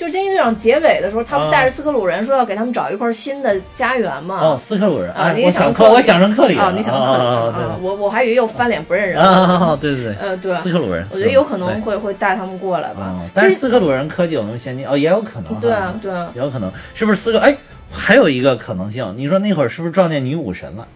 [0.00, 4.40] 就是惊奇队长结尾的时候，他不带着斯克鲁人说要给他们找一块新的家园嘛？
[4.40, 7.78] 哦，斯克鲁人啊，你我想成克我想成克里啊，你想成克里啊？
[7.82, 13.14] 我我还以为又翻脸不认人啊对对对，呃，对，斯克鲁人，我觉得有可能会会带他们过来吧。
[13.34, 15.60] 但是斯克鲁人科技有那么先进哦，也有可能。
[15.60, 17.38] 对啊，对啊，也有可能，是不是斯克？
[17.38, 17.54] 哎，
[17.92, 20.88] 还有一个可能性，你说那会儿是不是撞见女武神了？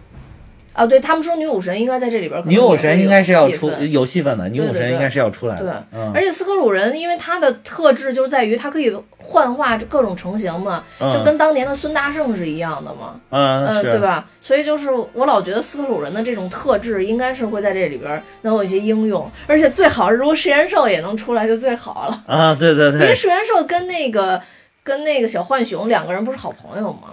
[0.75, 13.19] 啊，对他们说女武神应该在这里边女武神应该是要出有戏份的，女武对对对神应该是要出来对的。，嗯，而且斯克鲁人因为他的特质就在于他可以幻化各种成型嘛，嗯就跟当年的孙大圣是一样的嘛。
[13.29, 14.27] 嗯是对吧？
[14.41, 22.23] 所以就是我老觉得斯克鲁人的这种特质应该是会在这里边能有一些应用，而且最好是如果食元兽也能出来就最好了。
[22.27, 24.41] 啊，对对对 因为对，食元兽跟那个
[24.83, 27.11] 跟那个小浣熊两个人不是好朋友吗？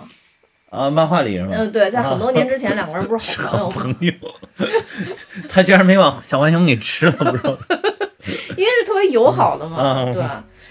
[0.73, 1.51] 啊，漫画里是吗？
[1.53, 4.29] 嗯，对，在很多年之前两个人不是 好朋友吗？
[4.59, 4.69] 朋友，
[5.47, 7.57] 他居然没把小浣熊给吃了，不是。
[8.57, 10.23] 因为是特别友好的嘛，嗯对。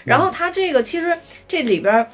[0.04, 2.08] 然后他这个其实这里边儿，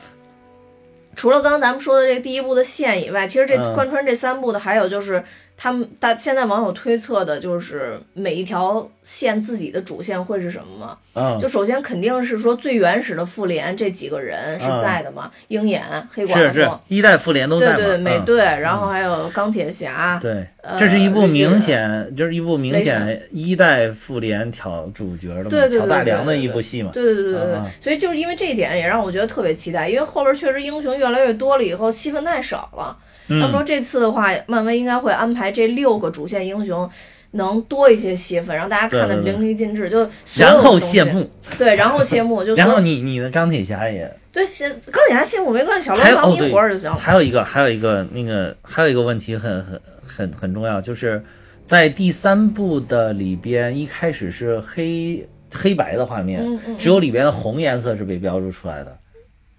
[1.16, 5.24] 除了刚刚咱们说的这个第一部的线以外，其实这嗯贯穿这三部的还有就是
[5.60, 10.96] 他们大现在网友推测的就是每一条线自己的主线会是什么吗？
[11.14, 16.34] 嗯就首先肯定是说最原始的复联这几个人是在的嘛，鹰眼、黑寡妇。
[16.38, 17.76] 是是，一代复联都在嘛？
[17.76, 26.92] 对对，美嗯队，然后还有钢铁侠，对，呃这是一部明显，就是一部明显一代复联挑主角的嘛，对对对挑大梁的一部戏嘛。
[26.92, 32.96] 对对对对对所以就是因为这一点也让我觉得特别期待，因为后边确实英雄越来越多了以后戏份太少了。
[33.28, 36.88] 嗯那么说这次的话，漫威应该会安排这六个主线英雄。
[37.32, 46.96] 能多一些戏份，让大家看得对对对淋漓尽致，就然后谢幕，对，然后谢幕， 就然后你你的钢铁侠也对，现钢铁侠谢幕没关系，小罗忙一活儿就行了。
[46.96, 51.22] 还有一个还有一个那个还有一个问题很很很很重要，就是
[51.66, 58.98] 在第三部的里边，一开始是黑黑白的画面，嗯嗯嗯只有里边的红颜色是被标注出来的。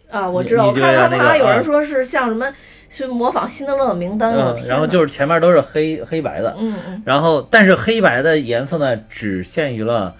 [0.09, 2.51] 啊，我知道，我你看他们有人说是像什么，
[2.89, 7.01] 去模仿辛德勒的名单，我嗯，然后就是前面都是黑黑白的，嗯嗯。
[7.05, 10.15] 然后但是黑白的颜色呢，只限于了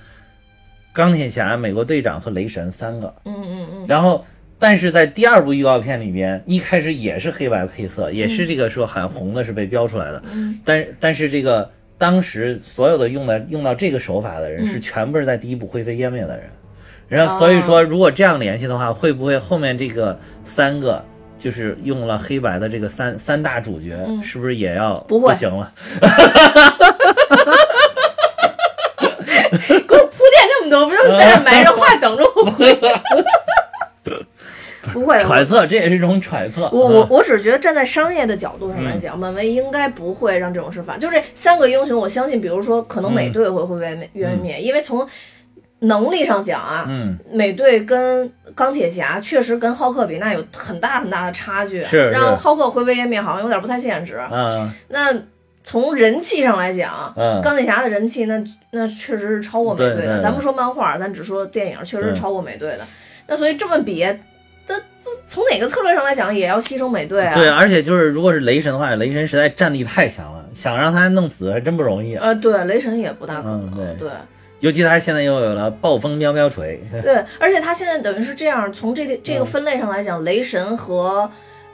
[0.93, 3.13] 钢铁侠、美国队长和雷神三个。
[3.25, 4.23] 嗯嗯嗯，然后，
[4.59, 10.21] 但是在第二部预告片里边，一开始也是黑白配色，也是这个说喊红的是被标出来的。
[10.33, 10.59] 嗯。
[10.63, 14.67] 但但是这个当时所有的用的用到这个手法的人，嗯。
[14.67, 16.45] 是全部是在第一部灰飞烟灭的人。
[17.07, 21.03] 然后所以说，如果这样联系的话，会不会后面这个三个
[21.39, 25.71] 就是用了黑白的这个三三大主角，嗯是不是也要不会行了？
[29.51, 33.01] 给我铺垫这么多，不就在这埋着话等着我 回来？
[34.93, 36.69] 不会，揣测，这也是一种揣测。
[36.73, 40.99] 我我嗯我只是觉得站在商业的角度上来讲，漫威应该不会让这种事发生。
[40.99, 44.09] 就这三个英雄，我相信，比如说可能美队会会被
[44.41, 45.07] 灭，因为从
[45.79, 51.81] 能力上讲啊，嗯，美队跟钢铁侠确实跟浩克比，那有很大很大的差距。
[51.83, 54.21] 是是让浩克灰飞烟灭好像有点不太现实。
[54.31, 55.13] 嗯那
[55.61, 60.21] 从人气上来讲，嗯钢铁侠的人气那那确实是超过美队的。
[60.21, 62.79] 咱不说漫画，咱只说电影，确实是超过美队的。
[63.27, 64.03] 那所以这么比，
[64.67, 67.35] 那这从哪个策略上来讲，也要牺牲美队啊。
[67.35, 72.15] 对，而且就是如果是雷神的话，雷神实在战力太强了，想让他弄死还真不容易。
[72.15, 73.71] 呃，对，雷神也不大可能。
[73.75, 74.09] 嗯，对对
[74.59, 76.79] 尤其他现在又有了暴风喵喵锤。
[77.01, 81.29] 对，而且他现在等于是这样，从这个这嗯个分类上来讲，雷神和。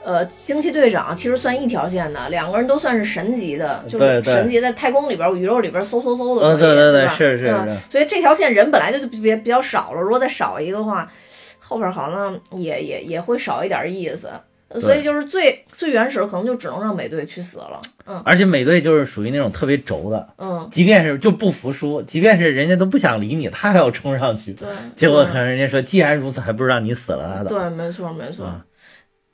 [0.08, 11.10] 呃，惊奇队长其实算一条线的，两个人都算是神级的，就是神级在太空里边、宇宙里边嗖嗖嗖的可以，嗯对对对吧是是嗯是所以这条线人本来就比比比较少了，如果再少一个的话，
[11.58, 14.30] 后边好像也也也会少一点意思。
[14.76, 17.80] 呃所以就是最最原始的，可能就只能让美队去死了。
[18.06, 24.52] 嗯而且美队就是属于那种特别轴的，嗯，即便是就不服输，即便是人家都不想理你，他还要冲上去。
[24.52, 27.48] 对，结果可能人家说，既然如此，还不如让你死了拉倒。
[27.50, 28.46] 对，没错没错。
[28.46, 28.60] 嗯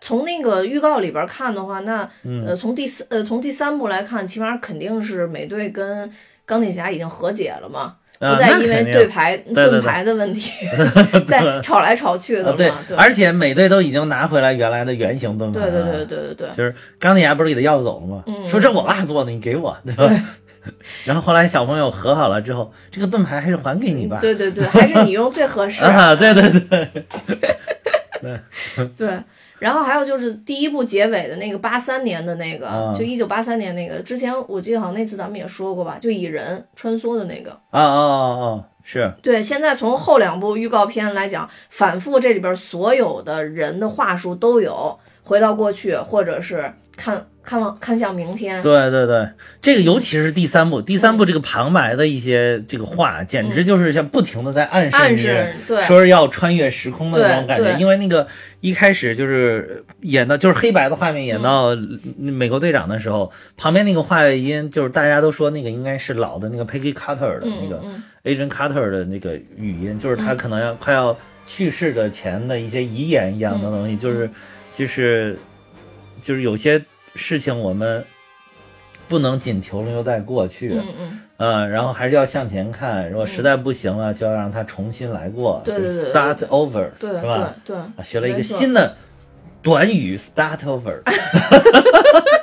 [0.05, 6.11] 从那个预告里边看的话，那、嗯呃，从第四呃从第三部来看，起码肯定是美队跟
[6.45, 7.95] 钢铁侠已经和解了嘛，啊
[8.31, 10.51] 不再因为对牌对对对盾牌的问题
[11.27, 12.51] 再 吵来吵去的嘛。
[12.51, 15.83] 啊对，而且每队都已经拿回来原来的原型盾牌对了。
[15.85, 18.23] 对对对对对，就是钢铁侠不是给他要走了吗？
[18.29, 20.11] 嗯说这我爸做的，你给我，对吧？
[21.05, 24.19] 然后后来小朋友和好了之后，这个盾牌还是还给你吧。
[24.21, 25.85] 对对对，还是你用最合适。
[25.85, 26.89] 啊，对对对，
[28.97, 29.19] 对，
[29.63, 37.53] 然后还有就是第一部结尾的那个八三年的那个，啊就一九八三年那个，之前我记得好像那次咱们也说过吧，就蚁人穿梭的那个。
[37.71, 48.63] 啊啊啊啊，是，对，现在从后两部预告片来讲，反复这里边所有的人的话术都有回到过去，或者是看看往看向明天。
[48.63, 49.29] 对对对，
[49.61, 55.83] 这个尤其是第三部，第三部这个旁白的一些这个话，简直就是像不停的在暗示你，暗示对。
[55.85, 57.77] 说是要穿越时空的那种感觉。
[57.79, 58.27] 因为那个
[58.61, 61.77] 一开始就是演到就是黑白的画面，演到
[62.17, 68.03] 美国队长的时候，旁边那个话音就是大家都说那个应该是老的那个 Peggy Carter 的那个嗯。
[68.25, 74.31] Agent Carter 的那个语音，就是他可能要快要去世的前的一些遗言一样的东西，就是
[74.73, 75.37] 就是
[76.21, 76.81] 就是有些
[77.15, 78.05] 事情我们
[79.09, 83.11] 不能仅停留在过去，嗯嗯，呃，然后还是要向前看。
[83.11, 87.55] 如果实在不行了，就要让它重新来过，对对就是对 start over，对是吧？
[87.65, 88.97] 对学了一个新的
[89.63, 91.01] 短语 start over。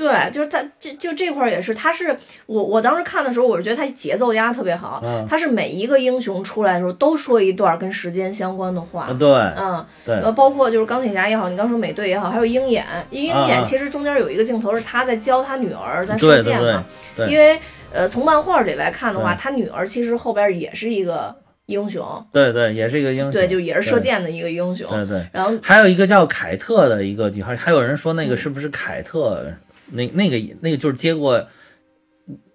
[0.00, 16.82] 对，就是在这就这块儿也是，他是我我当时看的时候，我是觉得他节奏压特别好，嗯他是每一个英雄出来的时候都说一段跟时间相关的话，啊对嗯，对呃，包括就是钢铁侠也好，你刚说美队也好，还有鹰眼，鹰眼其实中间有一个镜头是他在教他女儿在射箭嘛，
[17.14, 17.58] 对对因为
[17.92, 21.36] 呃从漫画里来看的话，他女儿其实后边也是一个
[21.66, 29.44] 英雄，对对，也是一个英雄，对，就也是射箭的一个英雄，对对，然后还有一个叫凯特的一个女孩，还有人说那个是不是凯特？
[29.92, 31.46] 那那个那个就是接过，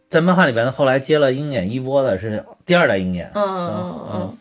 [0.10, 4.38] 在漫画里边后来接了鹰眼一波的是第二代鹰眼，嗯嗯嗯。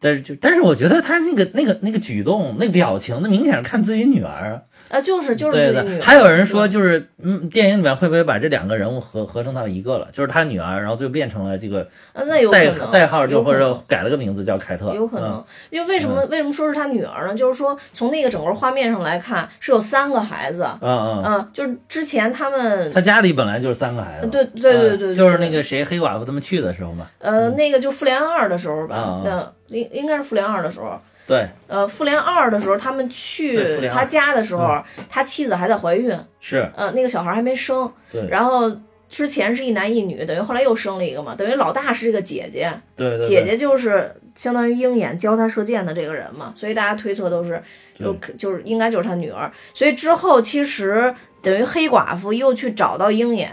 [0.00, 4.62] 但是就但是我觉得他那个那个那个举动、那个表情，那明显是看自己女儿。
[4.88, 6.00] 啊，就是就是。
[6.00, 10.08] 还有人说，就是嗯，电影里面会不会把这两个人物合合成到一个了？
[10.12, 11.82] 就是他女儿，然后就变成了这个
[12.12, 17.34] 啊那有可代能代号，就或者改了个名字叫凯特，有可能嗯，因为为什么、为什么说是他女儿呢？
[17.34, 20.66] 就是说从那个整个画面上来看，是有三个孩子。
[20.80, 31.00] 嗯嗯嗯，就是之前他们他家里本来就是三个孩子，对对对对就是那个谁黑寡妇他们去的时候嘛，呃那个就复联二的时候吧啊，那应应该是复联二的时候。
[31.26, 37.92] 对，呃，复联二的时候，他们去他家的时候，嗯他妻子还在怀孕，是呃，那个小孩还没生。
[38.10, 38.74] 对然后
[39.10, 47.62] 之前是一男一女，等于后来又生了一个嘛，等于老大是这个姐姐，对对对姐姐就是相当于鹰眼教他射箭的这个人嘛，所以大家推测都是
[47.94, 49.52] 就就是应该就是他女儿。
[49.74, 53.50] 所以之后其实等于黑寡妇又去找到鹰眼，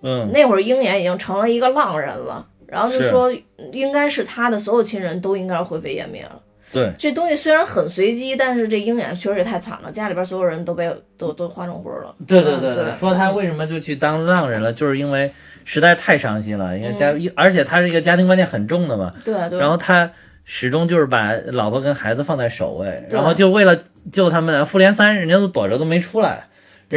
[0.00, 6.40] 嗯，那会儿鹰眼已经成了一个浪人了，然后就说嗯应该是他的所有亲人都应该灰飞烟灭了。
[6.72, 12.14] 对这东西虽然很随机，但是这鹰眼确实也太惨了，家里边所有人都被都都化成灰了。
[12.26, 15.30] 对对对对，说他为什么就去当浪人了，就是因为
[15.66, 19.58] 实在太伤心了，因为家，而且他是一个家庭观念很重的嘛，对对。
[19.58, 20.10] 然后他
[20.44, 23.78] 始终就是把老婆跟孩子放在首位，然后就为了
[24.10, 26.44] 救他们，复联三人家都躲着都没出来，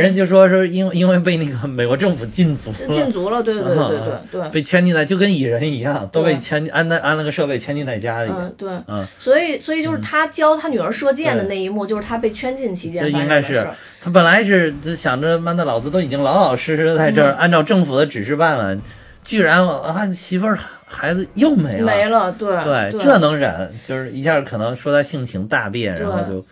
[0.01, 4.49] 人家就说说因为因为被那个美国政府禁足了，禁足了，对对对对对对。
[4.49, 13.65] 被圈禁在，就跟蚁人一样，都被圈安的安了个设备圈禁在家里，嗯，对，嗯，所以所以就是他教他女儿射箭的那一幕，就是他被圈禁期间这应该是。
[14.01, 18.77] 他本来是就想着，妈的，老子都已经老老实实的在这儿，嗯按照政府的指示办了，
[19.23, 26.45] 居然啊媳妇儿孩子又没了，没了对对，对这能忍，就是一下可能说他性情大变，然后就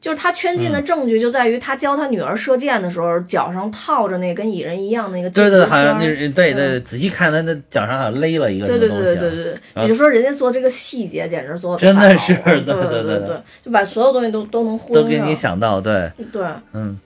[0.00, 5.66] 就是他圈禁的证据就在于他教他女儿射箭的时候，脚上套着那跟蚁人一样那个禁对对。
[5.66, 16.42] 好像那对对，仔细看他那脚上好像勒了一个什对对么东西啊，对对对对，然后你就说人家做这个细节简直做的真的是对对对对对，就把所有东西都都能呼都给你想到，对，对。
[16.72, 16.98] 嗯。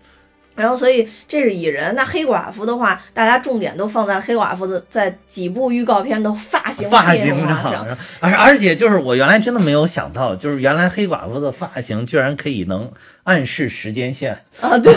[0.55, 1.95] 然后，所以这是蚁人。
[1.95, 7.87] 那黑寡妇的话，大家重点都放在黑寡妇的在几部预告片的发型发型上上。，
[8.21, 12.91] 而而且就是我原来真的没有想到，就是原来黑寡妇的发型居然可以能
[13.25, 14.79] 暗示时间线啊！
[14.79, 14.95] 对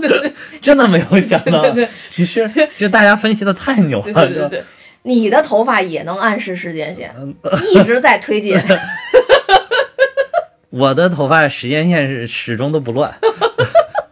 [0.00, 0.32] 对对，
[0.62, 1.62] 真的没有想到。
[1.62, 4.62] 对对对其实就大家分析的太牛了，对对对对，
[5.02, 7.14] 你的头发也能暗示时间线，
[7.72, 8.58] 一直在推进。
[10.70, 13.14] 我的头发时间线是始终都不乱，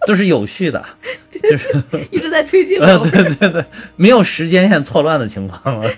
[0.07, 0.84] 都是有序的，
[1.42, 1.68] 就是
[2.11, 2.80] 一直在推进。
[2.80, 3.64] 呃，对对对，
[3.96, 5.88] 没有时间线错乱的情况了。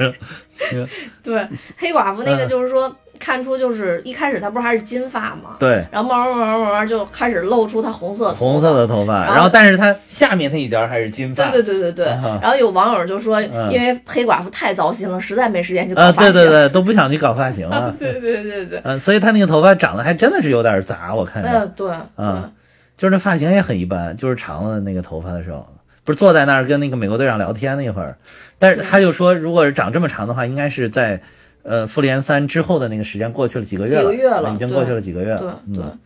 [0.59, 0.87] 是
[1.23, 1.47] 对，
[1.77, 2.95] 黑寡妇那个嗯就是说。
[3.19, 5.57] 看出就是一开始她不是还是金发吗？
[5.59, 11.45] 对，然后慢慢慢慢慢慢就开始露出她红色红色的头发，然然后但是她下面那一截还是金发。
[11.51, 12.09] 对对对对对。
[12.09, 16.33] 啊然后有网友就说，嗯因为黑寡妇太糟心了，实在没时间去搞啊，发型。
[16.35, 17.91] 对对对，都不想去搞发型了。
[17.99, 18.83] 对对对对。
[18.85, 21.49] 嗯，所以她那个头发长得还真的是有点杂，我看着。
[21.49, 22.51] 嗯，对啊，
[22.97, 25.67] 就是那发型也很一般，就是长了那个头发的时候，
[26.05, 28.17] 不是坐在那儿跟那个美国队长聊天那会儿，
[28.59, 31.21] 但是他就说，如果是长这么长的话，应该是在
[31.63, 35.61] 呃复联三之后的那个时间过去了几个月了，几个月了，已经过去了几个月了。
[35.67, 35.85] 对对。
[35.85, 35.99] 嗯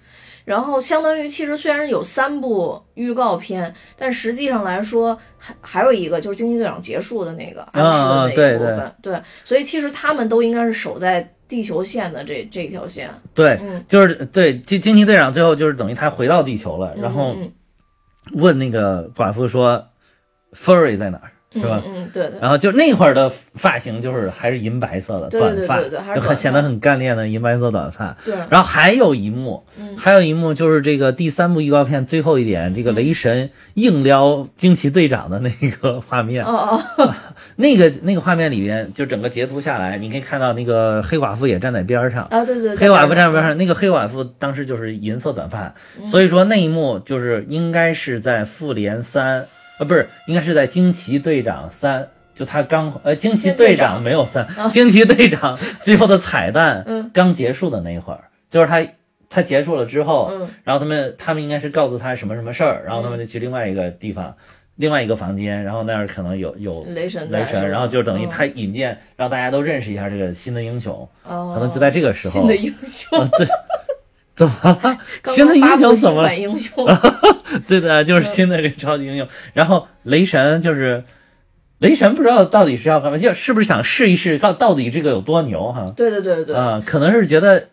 [0.46, 13.10] 然后相当于其实虽然有三部预告片，但实际上来说还还有一个就是惊奇队长结束的那个暗示的那一部分，啊对对对，所以其实他们都应该是守在地球线的这这条线。
[13.34, 17.52] 对，嗯就是对惊惊奇队长最后就是等于他回到地球了，然后嗯
[18.34, 19.88] 问那个寡妇说
[20.52, 21.32] ，Furry 在哪儿？
[21.52, 21.82] 是吧？
[21.84, 22.38] 嗯嗯，对对。
[22.40, 28.16] 然后就那会儿的发型就是还是银白色的短发，对对对还是就很显得很干练的银白色短发。
[28.24, 36.44] 对然后还有一幕，嗯还有一幕就是这个第三部预告片最后一点，这个嗯雷神硬撩惊奇队长的那个画面。
[36.44, 37.14] 哦哦，
[37.56, 42.22] 那个那个画面里边，就整个截图下来，你可以看到那个黑寡妇也站在边儿上。
[42.30, 49.44] 啊对对对黑寡妇站在边上，那个黑寡妇当时就是银色短发，嗯所以说那一幕就是应该是在复联三，
[49.80, 52.06] 呃，不是，应该是在惊奇队长三。
[52.32, 58.82] 就他刚呃，惊奇队长没有三，惊奇队长最后的彩蛋嗯刚结束的那会儿，就是他
[59.28, 64.34] 他结束了之后，嗯然后他们他们应该是告诉他什么什么事儿，然后他们就去另外一个地方，
[64.76, 73.46] 另外一个房间，然后那儿可能有有雷神雷神，然后就等于嗯他引荐，让大家都认识一下这个新的英雄，哦可能就在这个时候，新的英雄啊对，
[74.34, 74.98] 怎么了？
[75.34, 76.34] 新的英雄怎么了？
[76.34, 76.86] 英雄
[77.68, 79.26] 对的，就是新的这个超级英雄。
[79.52, 81.04] 然后雷神就是
[81.78, 85.92] 雷神，不知道到底是要干嘛，就是不是想试一试到到底这个有多牛哈？
[85.96, 87.68] 对对对对，啊、可能是觉得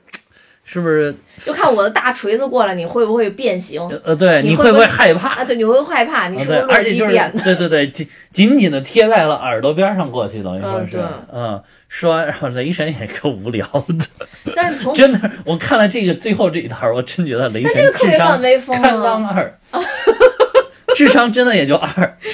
[0.70, 1.16] 是不是
[1.46, 3.82] 就看我的大锤子过来，你会不会变形？
[4.04, 5.30] 呃对，你你会不会会害怕？
[5.36, 5.44] 啊？
[5.46, 6.28] 对，你会不会害怕？
[6.28, 7.42] 你啊对，是不是乐而且就是极变的？
[7.42, 11.00] 对对对，紧紧紧的贴在了耳朵边上过去，等于说是
[11.34, 14.06] 嗯说然后雷神也够无聊的，
[14.54, 19.60] 但是从 真的，我看了这个最后这一段，我真觉得雷神智商堪当二，
[20.98, 21.90] 智商真的也就二，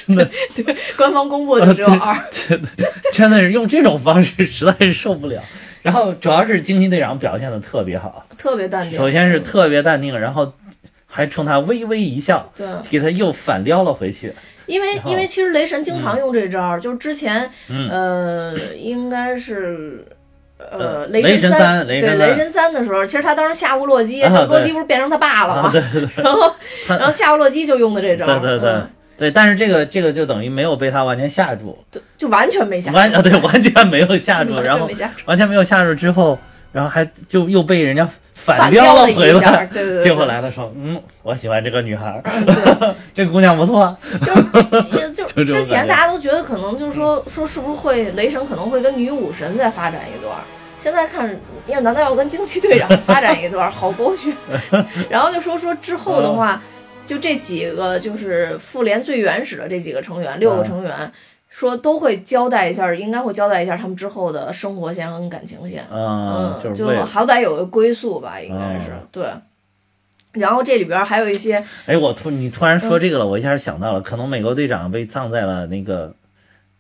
[0.08, 2.18] 真的对，官方公布就只有二。
[3.12, 5.40] 真的是用这种方式实在是受不了。
[5.84, 8.98] 然后主要是惊奇队长表现的特别好，特别淡定。
[8.98, 10.52] 首先是特别淡定，然后
[11.06, 14.34] 还冲他微微一笑，对给他又反撩了回去。
[14.66, 20.08] 因为因为其实雷神经常用这招儿，就是之前嗯呃应该是。
[20.72, 25.68] 呃，呃雷雷神三对雷神三的时候，其实他当时吓唬洛基，洛基不是变成他爸了吗？
[25.68, 26.56] 啊，对对对，然后
[26.88, 31.78] 然后吓唬洛基就用的这招，对对对、嗯对，但是这个这个就等于没有被他完全吓住，
[32.18, 32.97] 就完全没吓住。
[32.97, 34.89] 完啊对完全没有吓住， 然后
[35.26, 36.38] 完全没有吓住之后，
[36.72, 42.24] 然后还就又被人家反反撩了回下来，对对对接回来的说，嗯，我喜欢这个女孩儿，
[43.14, 43.95] 这个姑娘不错，
[44.91, 50.36] 也 就就之前大家都觉得可能就是说说是不是会雷神可能会跟女武神再发展一段，
[50.78, 51.30] 现在看，
[51.68, 54.34] 因为难道要跟惊奇队长发展一段，好狗血。
[55.09, 56.61] 然后就说说之后的话，
[57.14, 61.11] 就这几个就是复联最原始的这几个成员，六个成员。
[61.55, 69.28] 说都会交代一下，应该会交代一下他们之后的生活线和感情线，啊，嗯，就就是好歹有个归宿吧，应该是、哦对。
[70.32, 76.11] 然后这里边还有一些，哎，我突你突然说嗯这个了，我一下想到了，可能美国队长被葬在了那个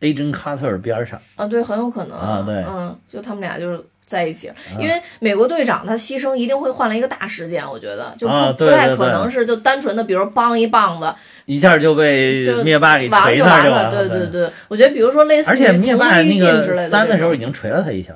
[0.01, 1.21] Agent Carter 边上。
[1.35, 3.79] 啊，对，很有可能啊对嗯，就他们俩就是
[4.13, 8.13] 在一起，因为美国队长他牺牲一定会换来一个大事件，我觉得。
[8.17, 11.11] 就不、啊不太可能是就单纯的，比如帮一棒子
[11.45, 18.13] 一下就被就灭霸给完锤就完了，对对对，我觉得比如说类似于而且灭霸那同归于尽之类个的三的时候已经锤了他一下，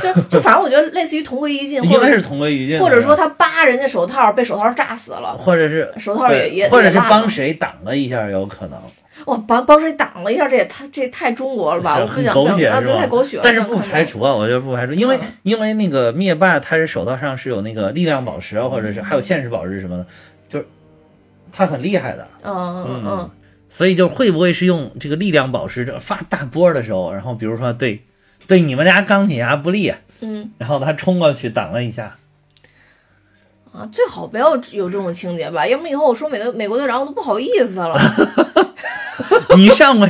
[0.00, 8.78] 就 就反正我觉得类似于同归于尽，应该是同归于尽，或者说他扒人家手套被手套炸死了，或者是手套也也或者是帮谁挡了一下，有可能。
[9.26, 11.98] 哇，帮帮谁挡了一下，这也太这也太中国了吧？
[11.98, 12.96] 我不很狗血是吧？
[12.98, 13.42] 太狗血了。
[13.44, 20.06] 但是不排除啊，我觉得不排除，因为、嗯因为那个灭霸他是手套上是有那个力量宝石啊，或者是还有嗯现实宝石什么的，
[20.48, 20.66] 就是
[21.50, 22.26] 他很厉害的。
[22.42, 23.30] 嗯嗯嗯，
[23.68, 28.02] 所以就会不会是用这个力量宝石这发大波的时候，然后比如说对
[28.46, 32.16] 对你们家钢铁侠不利，嗯然后他冲过去挡了一下，
[33.72, 37.98] 啊，最好不要有这种情节吧，要不然以后我说美国美国队长我都不好意思了。
[39.56, 40.06] 你上回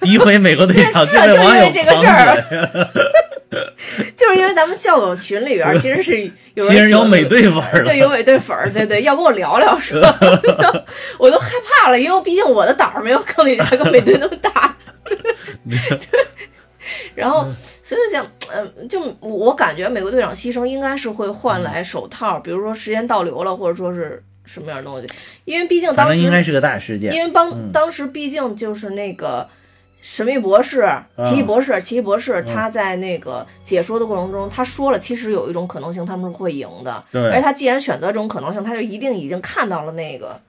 [0.00, 2.88] 诋毁美国队长，是啊就是因为这个事儿
[4.16, 6.20] 就是因为咱们校友群里边儿其实是
[6.54, 10.18] 有人其实有美队粉儿的对，有美队粉儿，对对，要跟我聊聊是吧？
[11.18, 14.74] 我都害怕了，因为毕竟我的胆儿没有钢铁侠跟美队那么大。
[17.14, 17.46] 然后，
[17.82, 25.06] 所以想，呃，就我感觉美国队长牺牲应该是会换来手套，比如说时间倒流了，或者说是什么样的东西，
[25.44, 27.70] 因为毕竟当时应该是个大事件，因为当、嗯。
[27.70, 29.46] 当时毕竟就是那个
[30.00, 30.88] 神秘博士、
[31.22, 32.46] 奇异博士、奇异博士，嗯。
[32.46, 37.02] 他在那个解说的过程中，他说了，其实有一种可能性他们是会赢的。
[37.12, 37.30] 对。
[37.30, 40.40] 而他既然选择这种可能性，他就一定已经看到了那个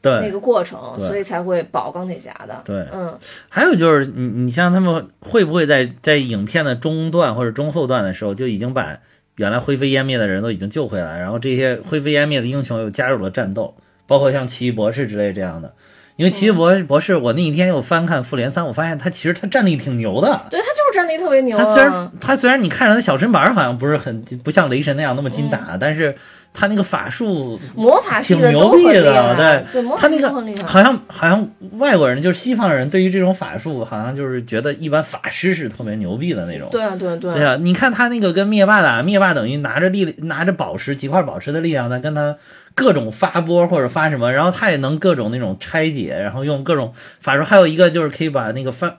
[0.00, 0.20] 对。
[0.20, 2.62] 那个过程，所以才会保钢铁侠的。
[2.64, 2.86] 对。
[2.92, 3.18] 嗯，
[3.48, 8.98] 还有就是，你你像他们会不会在在影片的中段或者中后段的时候，就已经把
[9.36, 13.74] 原来灰飞烟灭的人都已经救回来，然后这些灰飞烟灭的英雄又加入了战斗，
[14.06, 15.74] 包括像奇异博士之类这样的。
[16.16, 21.64] 因为奇异博博士，我那一天又翻看复联三，我发现他其实他战力挺牛的，对他就是战力特别牛啊。
[21.64, 26.14] 他虽然他虽然你看着他小身板好像不是很不像雷神那样那么金打，嗯但是
[26.56, 30.64] 他那个法术魔法系挺牛逼的，对对，他那个。
[30.64, 36.68] 好像好像外国人就是西方人对于这种法术好像就是觉得一般法师是特别牛逼的那种。
[36.70, 42.36] 对啊，对啊对啊对啊，你看他那个跟灭霸打，灭霸等于拿着力拿着宝石几块宝石的力量在跟他
[42.76, 48.96] 各种发波或者发什么，然后他也能各种那种拆解，然后用各种法术，还有一个就是可以把那个发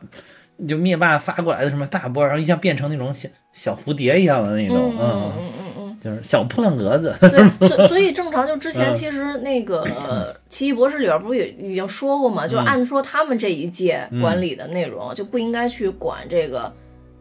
[0.68, 5.65] 就灭霸发过来的什么大波，然后一下变成那种小小蝴蝶一样的那种，嗯嗯。
[6.06, 7.14] 就是小扑棱蛾子。
[7.20, 16.72] 对， 所所以正常就之前嗯其实那个呃奇异博士里边不是也已经说过嘛，就按说他们这一届管理的内容就不应该去管这个。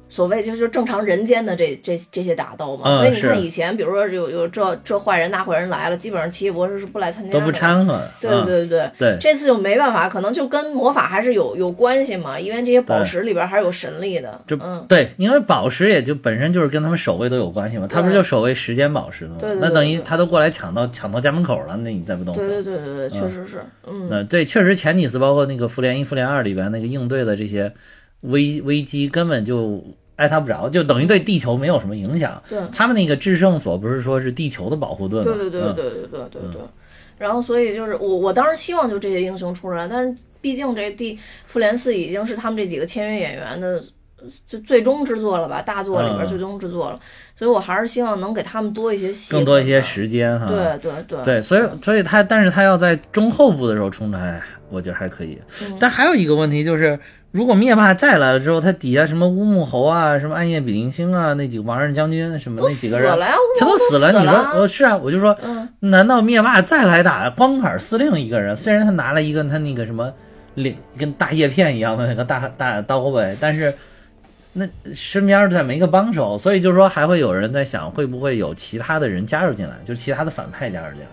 [0.09, 9.17] 所谓就是正常人间的这这这些打斗嘛，嗯所以你看以前，比如说有有这这坏人那坏人来了，基本上奇异博士是不来参加的，都不掺和对嗯对对对。
[9.21, 14.41] 这次就没办法，可能就跟魔法还是有有关系嘛，因为这些宝石里边还是有神力的。
[14.47, 19.37] 这嗯，对，因为宝石也就本身就是跟他们守卫都有关系嘛，他不是就守卫时间宝石的吗？
[19.41, 27.73] 对对对那等于他都过来抢到抢到家门口了，那你再不动手，对对对对对，确实是，嗯，那对，确实前几次包括那个复联一、复联二里边那个应对的这些
[28.25, 29.83] 危危机，根本就
[30.17, 32.43] 挨他不着，就等于对地球没有什么影响。
[32.49, 35.33] 对他们那个制胜所不是说是地球的保护盾吗？
[35.33, 36.61] 对对对嗯对对对对对。
[37.17, 41.17] 然后，所以就是我，我当时希望就这些英雄出来，但是毕竟这第
[41.47, 43.81] 复联四已经是他们这几个签约演员的
[44.49, 46.99] 就最终之作了吧，大作里边嗯最终之作了，
[47.37, 50.47] 所以我还是希望能给他们多一些戏，更多一些时间哈。
[50.47, 55.39] 对对对对，所以所以他，但是他要在中后部的时候冲出来，我觉得还可以。
[55.63, 56.99] 嗯但还有一个问题就是，
[57.35, 64.13] 如果灭霸再来了之后，他底下什么乌木猴啊、什么暗夜比邻星啊、那几个王任将军什么那几个人死了呀全都死了。
[64.13, 68.57] 你说呃是啊，我就说，嗯难道灭霸再来打光杆司令一个人？
[68.57, 70.13] 虽然他拿了一个他那个什么
[70.55, 73.75] 脸跟大叶片一样的那个大大刀呗，但是。
[74.57, 74.65] 那
[74.95, 81.09] 身边再没个帮手，所以就是说还会有人在想，会不会有其他的人加入进来，就是其他的反派加入进来。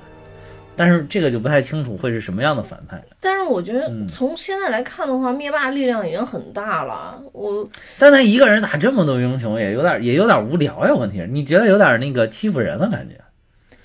[0.75, 3.01] 但是这个就不太清楚会是什么样的反派。
[3.19, 7.21] 但是我觉得嗯从现在来看的话，灭霸力量已经很大了。
[7.33, 7.67] 我
[7.99, 10.93] 但他一个人打这么多英雄，也有点也有点无聊呀。
[10.93, 13.15] 问题是，你觉得有点那个欺负人的感觉？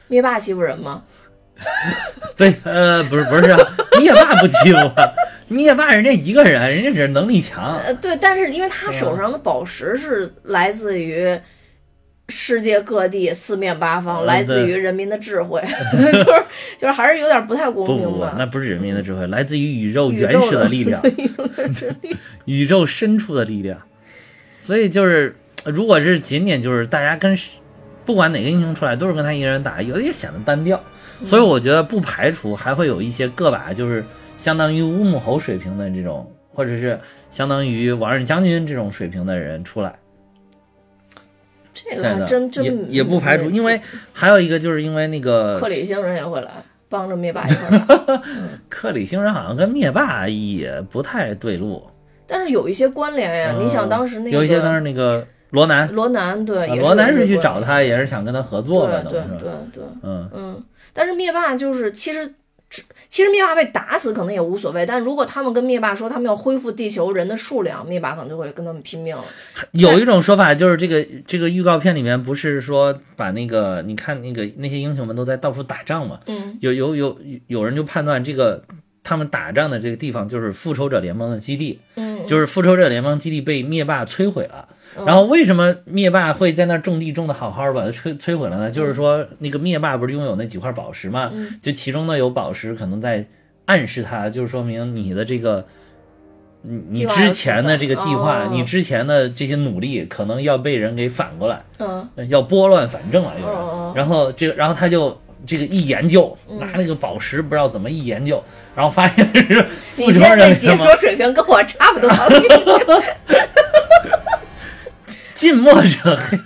[0.08, 1.02] 灭霸欺负人吗？
[2.36, 3.58] 对，呃，不是不是、啊，
[3.98, 4.78] 灭霸不欺负，
[5.48, 7.78] 灭霸人家一个人，人家只是能力强。
[7.78, 11.38] 呃，对，但是因为他手上的宝石是来自于
[12.28, 15.62] 世界各地四面八方，呃来自于人民的智慧，
[15.92, 16.44] 就是
[16.76, 18.34] 就是还是有点不太公不不不平吧，。
[18.36, 21.00] 那不是人民的智慧，来自于宇宙原始的力量
[22.46, 23.78] 宇宙深处的力量。
[24.58, 27.38] 所以就是，如果是仅仅就是大家跟
[28.04, 30.82] 不管哪个英雄出来都是跟他一个人打，有点显得单调。
[31.24, 34.04] 所以我觉得不排除还会有一些个把就是
[34.36, 36.98] 相当于乌木猴水平的这种，或者是
[37.30, 39.94] 相当于王任将军这种水平的人出来。
[41.90, 43.80] 这个还真真也也不排除，因为
[44.12, 46.50] 还有一个就是因为那个克里星人也会来
[46.88, 48.22] 帮着灭霸一块儿，
[48.68, 51.86] 克里星人好像跟灭霸也不太对路。
[52.26, 53.54] 但是有一些关联呀。
[53.58, 62.34] 你想当时那有一些当时那个罗南，罗南对，啊罗南是去找他，也是想跟他合作的，对对对，嗯嗯，但是灭霸就是其实。
[63.08, 69.24] 其实灭霸被打死可能也无所谓，但如果他们跟灭霸说他们要恢复地球人的数量，灭霸可能就会跟他们拼命了。
[69.70, 78.62] 有一种说法就是这个这个预告片里面不是说把那个你看那个那些英雄们都在到处打仗嘛，嗯有有有有人就判断这个
[79.02, 84.68] 他们打仗的这个地方就是复仇者联盟的基地，嗯就是复仇者联盟基地被灭霸摧毁了。
[84.98, 88.70] 嗯然后为什么灭霸会在那儿种地种的好好的把它摧摧毁了呢？
[88.70, 91.58] 就是说那个灭霸不是拥有那几块宝石嘛，嗯。
[91.62, 93.26] 就其中呢有宝石可能在
[93.66, 95.66] 暗示他，就是说明你的这个。
[96.68, 98.48] 你你之前的这个计划，哦。
[98.50, 102.08] 你之前的这些努力，可能要被人给反过来，嗯。
[102.28, 103.56] 要拨乱反正了，有人。
[103.56, 105.16] 哦然后这个，然后他就
[105.46, 106.58] 这个一研究，嗯。
[106.58, 108.42] 拿那个宝石不知道怎么一研究，
[108.74, 112.10] 然后发现是你现在解说水平跟我差不多。
[115.36, 116.38] 近墨者黑，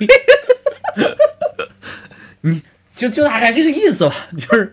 [2.43, 2.61] 你
[2.95, 4.71] 就就大概这个意思吧，就是。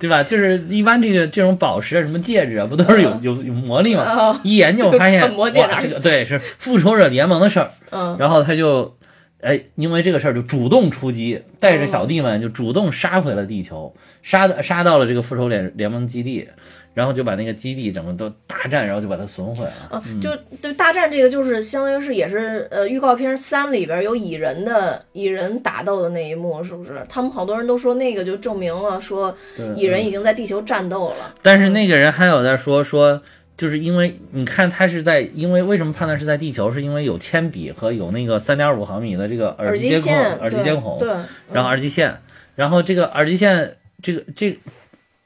[0.00, 0.22] 对吧？
[0.22, 4.40] 就是一般这个这种宝石啊，什么戒指啊，不都是有有有魔力吗哦？
[4.42, 7.70] 一研究 发现，魔戒哪哇，这个对是复仇者联盟的事儿。
[7.90, 8.96] 嗯然后他就，
[9.42, 16.48] 哎，因为这个事儿就主动出击，带着小弟们就主动杀回了地球，杀的杀到了这个复仇联联盟基地，
[16.92, 19.72] 然后就把那个基地整个都大战，然后就把它损毁了。
[19.90, 20.30] 啊，嗯就
[20.60, 27.00] 对大战这个，就是相当于是也是呃预告片三里边有蚁人的蚁人打斗的那一幕，是不是？
[27.08, 29.34] 他们好多人都说那个就证明了说
[29.76, 31.34] 蚁人已经在地球战斗了。
[31.42, 33.20] 但是那个人还有在说说
[33.56, 41.08] 就是因为你看他是在，因为为什么判断是在地球，是因为有铅笔和有那个三点五毫米的这个耳机接口、线耳机接口，对，
[41.52, 42.18] 然后耳机线，
[42.56, 44.58] 然后这个耳机线，这个这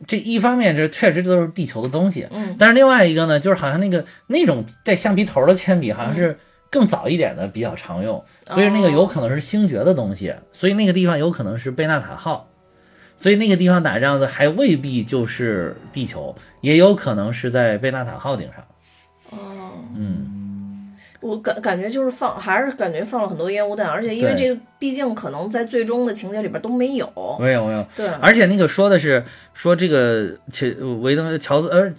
[0.07, 6.39] 这一方面这确实都是地球的东西，嗯但是另外一个呢，就是好像那个那种带橡皮头的铅笔，好像是
[6.71, 12.49] 更早一点的比较常用，所以那个有可能是星爵的东西，所以那个地方有可能是贝纳塔号。
[13.17, 18.65] 所以那个地方打仗的还未必就是地球，也有可能是在贝纳塔号顶上。
[19.31, 19.39] 哦，
[19.95, 20.34] 嗯，
[21.25, 27.11] 我感感觉就是放，还是感觉放了很多烟雾弹，而且因为这个毕竟可能在最终的情节里边都没有。
[27.41, 27.87] 没有没有。
[27.97, 30.67] 对，而且那个说的是说这个乔
[31.01, 31.91] 维登乔斯呃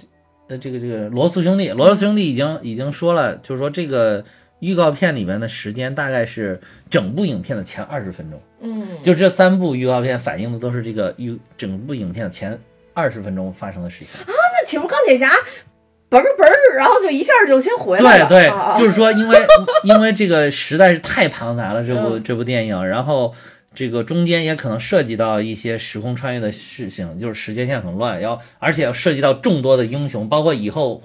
[0.48, 4.24] 呃这个这个罗素兄弟，罗素兄弟已经已经说了，就是说这个
[4.60, 8.40] 预告片里面的时间大概是整部影片的前二十分钟。
[8.62, 12.56] 嗯，就这三部预告片反映的都是这个预整部影片的前
[12.94, 14.22] 二十分钟发生的事情。
[14.22, 15.32] 啊，那岂不钢铁侠
[16.20, 18.28] 嘣儿嘣儿，然后就一下就先回来了？
[18.28, 19.38] 对对啊，就是说，因为
[19.84, 23.34] 因为这个实在是太庞杂了，这部嗯这部电影，然后
[23.76, 31.02] 这个中间也可能涉及到一些时空穿越的事情，就是时间线很乱，要而且要涉及到众多的英雄，包括以后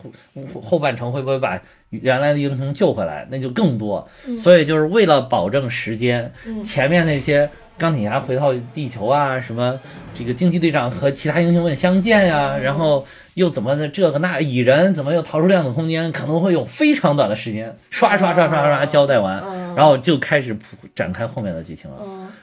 [0.54, 1.60] 后后半程会不会把
[1.90, 4.08] 原来的英雄救回来，那就更多。
[4.26, 9.78] 嗯所以就是为了保证时间，嗯前面那些钢铁侠回到地球啊，什么
[10.14, 13.04] 这个惊奇队长和其他英雄们相见呀、嗯然后
[13.34, 19.42] 又怎么的这个那蚁人怎么又逃出量子空间，可能会用非常短的时间刷刷刷刷刷交代完，
[19.76, 21.98] 然后就开始铺展开后面的剧情了。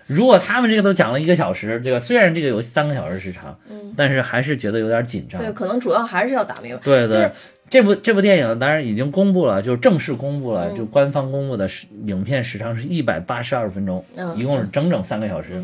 [0.05, 5.41] 如果他们这个都讲了一个小时，这个虽然这个有三个小时时长，嗯但是还是觉得有点紧张。
[5.41, 6.82] 对，可能主要还是要打明白。
[6.84, 7.32] 对对，就是
[7.69, 15.61] 这部这部电影当然已经公布了，就是正式公布了，嗯就官方公布的时影片时长是一百八十二分钟，嗯一共是整整三个小时，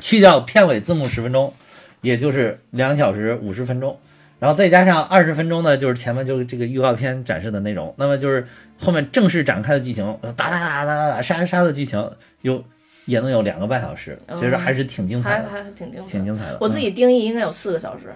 [0.00, 1.52] 去掉片尾字幕十分钟，
[2.00, 3.96] 也就是两小时五十分钟。
[4.38, 8.46] 然后再加上二十分钟呢，就是前面就是这个预告片展示的内容，那么就是
[8.78, 10.04] 后面正式展开的剧情，
[10.36, 12.10] 打打打打打打杀杀杀的剧情，
[12.42, 12.62] 有
[13.06, 16.58] 也能有两个半小时，其实还是挺精彩的，还还挺精彩，挺精彩的。
[16.60, 18.14] 我自嗯己定义应该有四个小时，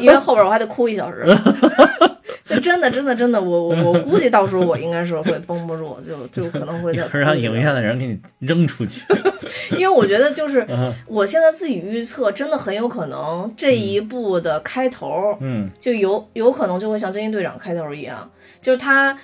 [0.00, 1.26] 因为后边我还得哭一小时。
[2.46, 9.00] 就真的，真的，真的，我我我估计到时候我应该是会绷不住，就就可能会让影院的人给你扔出去。
[9.72, 18.30] 因为我觉得就是嗯我现在自己预测，真的很有可能这一部的开头，嗯就有有可能就会像惊奇队长开头一样，
[18.60, 19.18] 就是他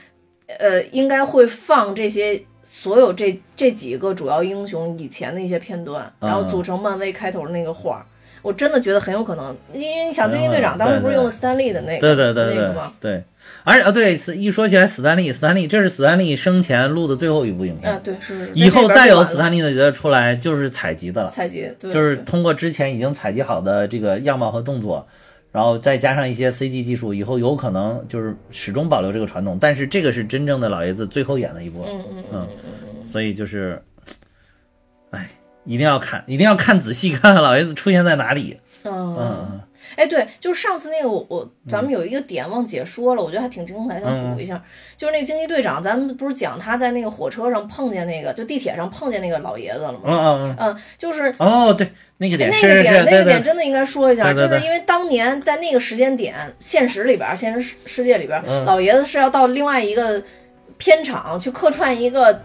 [0.59, 8.07] 呃应该会放这些所有这这几个主要英雄以前的一些片段，然后嗯组成漫威开头的那个画儿。
[8.43, 12.93] 我真的觉得很有可能，因为你想，惊奇队长嗯当时不是用了斯坦利的那个对对对对吗？
[13.01, 13.23] 对，
[13.65, 17.93] 而且啊，对，一说起来，斯坦利，斯坦利，这是斯坦利生前录的最后一部影片。
[17.93, 21.31] 啊，对，是是以后再有斯坦利的角色出来，就是采集的了。
[21.31, 25.07] 采集，对，就是通过之前已经采集好的这个样貌和动作，
[25.53, 29.59] 然后再加上一些 CG 技术，以后有可能就是始终保留这个传统。
[29.61, 33.83] 但是这个是真正的老爷子最后演的一部，嗯嗯嗯，所以就是，
[35.11, 35.29] 哎，
[35.65, 38.59] 一定要看，一定要看仔细看看老爷子出现在哪里。
[38.85, 39.61] 嗯嗯。
[39.97, 44.63] 哎，对，就是上次那个我我咱们有一个点忘解说了，我觉得还挺精彩，想嗯补一下。
[44.97, 50.01] 就是那个惊奇队长，咱们不是讲他在那个火车上碰见那个，就地铁上碰见那个老爷子了吗？
[50.05, 60.23] 嗯嗯嗯，就是哦，对，那个点那个点那个点真的应该说一下，就是因为当年在那个时间点，现实里边儿，现实世世界里边老爷子是要到另外一个
[60.79, 62.41] 片场去客串一个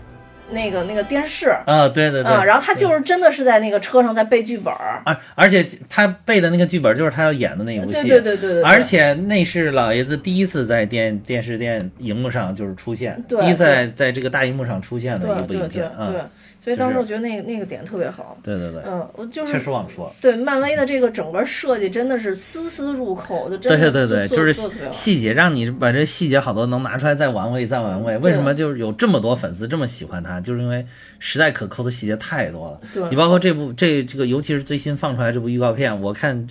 [0.52, 1.50] 那个那个电视。
[1.66, 8.62] 啊，对对对，啊、然后他就是真的是在那个车上在背剧本儿，而而且他背的那个剧本就是他要演的那一部戏，对对对对对。
[8.62, 16.22] 对而且那是老爷子第一次在电电视电荧幕上就是出现，对第一次在在这个大荧幕上出现的一部影片啊，对，
[16.66, 18.36] 所以当时我觉得那个那个点特别好。
[18.42, 20.12] 对对对，嗯，我就是确实忘说。
[20.20, 24.52] 对漫威的这个整个设计真的是丝丝入扣，就真对的对对对，就是
[24.92, 28.18] 细节，让你把这细节好多能拿出来再玩味再玩味。
[28.18, 30.42] 为什么就是有这么多粉丝这么喜欢它？
[30.42, 30.84] 就是因为
[31.20, 32.80] 实在可抠的细节太多了。
[32.92, 36.48] 对你包括这部这这个，尤其是最新放出来这部预告片，我看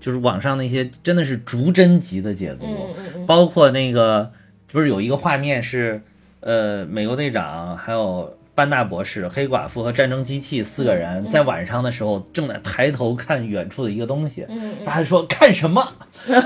[0.00, 4.32] 就是网上那些真的是逐帧级的解读，嗯嗯嗯包括那个
[4.72, 6.00] 不是有一个画面是
[6.40, 8.34] 呃美国队长还有。
[8.58, 15.92] 班纳博士、黑寡妇和战争机器四个人嗯在晚上的时候正在抬头看远处的一个东西，嗯嗯然后还说看什么？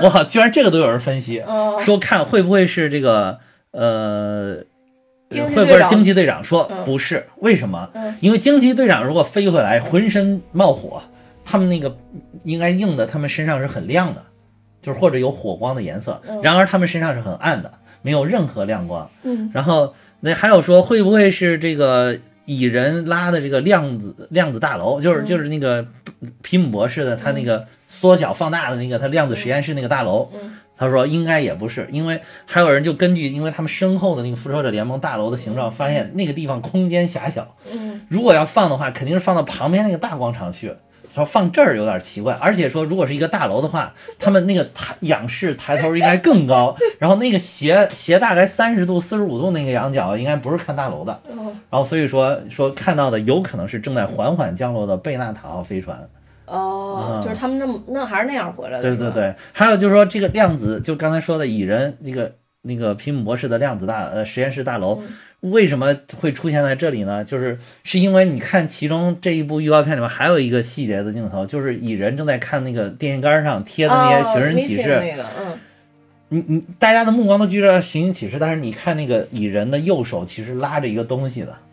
[0.03, 3.39] 哇，居然这个都有人分析，哦说看会不会是这个
[3.71, 4.57] 呃，
[5.31, 6.43] 会不会是惊奇队长？
[6.43, 7.89] 说嗯不是，为什么？
[7.95, 11.01] 嗯因为惊奇队长如果飞回来浑身冒火，
[11.43, 11.97] 他们那个
[12.43, 14.23] 应该硬的他们身上是很亮的，
[14.83, 19.09] 就是或者有火光的颜色嗯，然而他们身上是很暗的，没有任何亮光。
[19.23, 25.85] 嗯然后那还有说会不会是这个蚁人拉的这个量子量子大楼，就是嗯就是那个
[26.41, 30.29] 皮姆博士的他那个缩小放大的那个他量子实验室那个大楼。
[30.33, 40.73] 嗯他说应该也不是，因为还有人就根据因为他们身后的那个复仇者联盟大楼的形状，发现那个地方空间狭小，嗯如果要放的话，肯定是放到旁边那个大广场去。
[41.13, 51.53] 说放这儿有点奇怪，而且说如果是一个大楼的话，他们那个抬仰视抬头应该更高， 然后那个斜斜大概三十度、四十五度那个仰角应该不是看大楼的，哦。
[51.69, 55.97] 然后所以说说看到的有可能是正在缓缓降落的贝纳塔号飞船。
[56.45, 62.33] 哦，嗯就是他们那么那还是那样回来的，对对对，还有就是说这个量子，就刚才说的蚁人那个
[62.63, 65.01] 那个皮姆博士的量子大呃实验室大楼，
[65.41, 67.23] 为什么会出现在这里呢？
[67.23, 74.91] 就是是因为你看其中这一部预告片里面还有一个细节的镜头，就是蚁人正在看那个电线杆上贴的那些寻人启事。
[74.93, 75.59] 哦那个，嗯，
[76.29, 81.72] 你你大家的目光都聚焦到寻人启事，但是你看那个蚁人的右手其实拉着一个东西的，那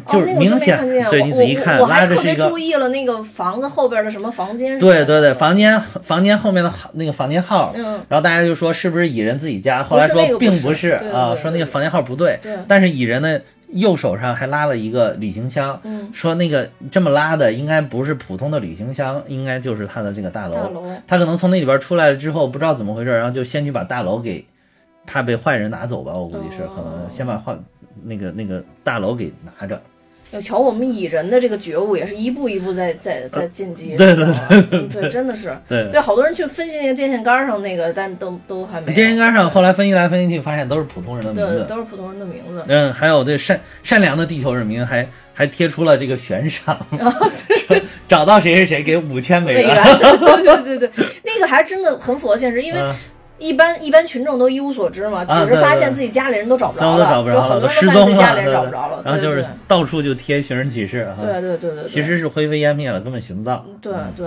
[0.00, 0.78] 就是明显、
[1.10, 9.82] 对你仔细看我我还拉着是一个特别注意了那个房子后边的什么房间，对对对，房间房间后面的那个房间号，嗯然后大家就说是不是蚁人自己家？
[9.82, 20.54] 后来说并不是啊，说那个房间号不对对，但是蚁人的右手上还拉了一个旅行箱，嗯说那个这么拉的应该不是普通的旅行箱，应该就是他的这个大楼。
[20.54, 24.44] 大楼他可能从那里边出来了之后，不知道怎么回事，然后就先去把大楼给，
[25.06, 27.56] 怕被坏人拿走吧，我估计是，可能先把坏
[28.02, 29.80] 那个那个大楼给拿着。
[30.30, 33.94] 要瞧我们蚁人的这个觉悟，也是一步一步在在在进阶。
[33.94, 34.26] 对对
[34.88, 35.56] 对真的是。
[35.68, 38.92] 对对，好多人去分析那个电线杆上那个，但是都都还没。
[38.92, 41.64] 电线杆上后来分析来分析去，发现都是普通人的名对，字。
[41.68, 42.64] 都是普通人的名字。
[42.66, 46.84] 嗯，还有对善善良的地球人民还还贴出了这个悬赏，
[47.68, 47.76] 说
[48.08, 49.76] 找到谁谁谁给五千美美元，
[50.42, 52.92] 对对对对，那个还真的很符合现实，因为嗯
[53.38, 63.64] 一般一般群众都一无所知嘛，啊只是发现自己家里人都找不着都都找不着了，就很多人都发现自己踪了，家里人找不着了，然后就是到处就贴寻人启事，啊对对对对对其实是灰飞烟灭了，根本寻不到。
[63.82, 64.26] 对对。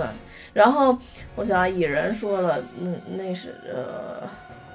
[0.52, 0.96] 然后
[1.36, 4.28] 我想蚁人说了，那那是呃，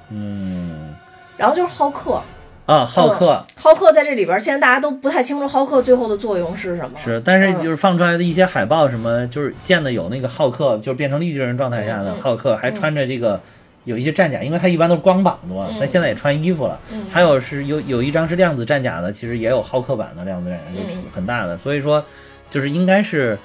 [0.10, 0.96] 嗯
[1.38, 2.22] 然后就是浩克。
[2.66, 6.98] 啊，浩克嗯浩克在这里边，现在大家都不太清楚浩克最后的作用是什么。
[6.98, 13.40] 是，但是嗯就是放出来的一些海报什么，就是见的有那个浩克，就是变成绿巨人状态下的浩克，还穿着这个。
[13.86, 16.80] 有一些战甲，因为它一般都是光膀子嘛，它现在也穿衣服了。
[16.92, 21.58] 嗯还有是有有一张是量子战甲的，其实也有浩克版的量子战甲，就很大的。
[21.58, 22.04] 所以说，
[22.50, 23.38] 就是应该是，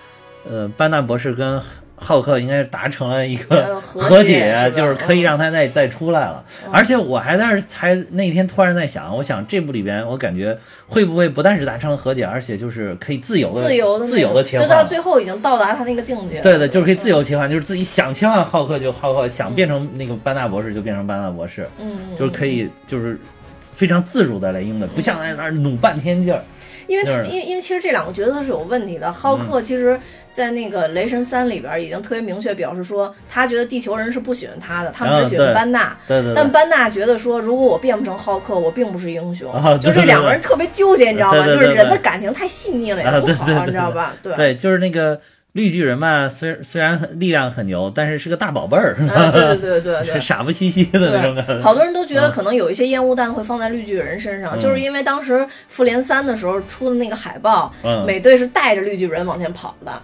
[0.49, 1.61] 呃，班纳博士跟
[2.01, 6.45] 浩克应该是达成了一个呃和和解是就是可以让他再再出来了。
[6.65, 14.69] 嗯而且我还在那儿才那天突然在想，我想这部里边我感觉会不会不但是达成了和解，而且就是可以自由的自由的自由的切换。
[14.69, 16.41] 就到最后已经到达他那个境界。
[16.41, 23.19] 对对，就是可以自由切换，就是自己想切换浩克就浩克，想变成那个班纳博士就变成班纳博士，嗯，就是可以就是
[23.61, 26.43] 非常自如的来应的，不像在那儿努半天劲儿。
[26.89, 29.13] 因为他因为因为其实这两个角色是有问题的。
[29.13, 29.99] 浩嗯克其实，
[30.33, 35.97] 在那个雷神三里边已经特别明确表示说，他觉得地球人是不喜欢他的，他们只喜欢班纳。
[36.09, 39.53] 对对对但班纳觉得说，如果我变不成浩克，我并不是英雄。
[39.81, 41.47] 就这两个人特别纠结，你知道吗？
[41.47, 44.15] 就是人的感情太细腻了，啊，也不好，你知道吧？
[44.23, 45.21] 对对，就是那个
[45.53, 50.21] 绿巨人嘛，虽虽然很力量很牛，但是是个大宝贝儿，啊对对对对对。
[50.21, 51.59] 傻不兮兮的那种感觉。
[51.61, 54.59] 好多人都觉得嗯可能有一些烟雾弹会放在绿巨人身上，嗯。
[54.61, 58.05] 就是因为当时复联三的时候出的那个海报，嗯。
[58.07, 60.03] 美队是带着绿巨人往前跑的，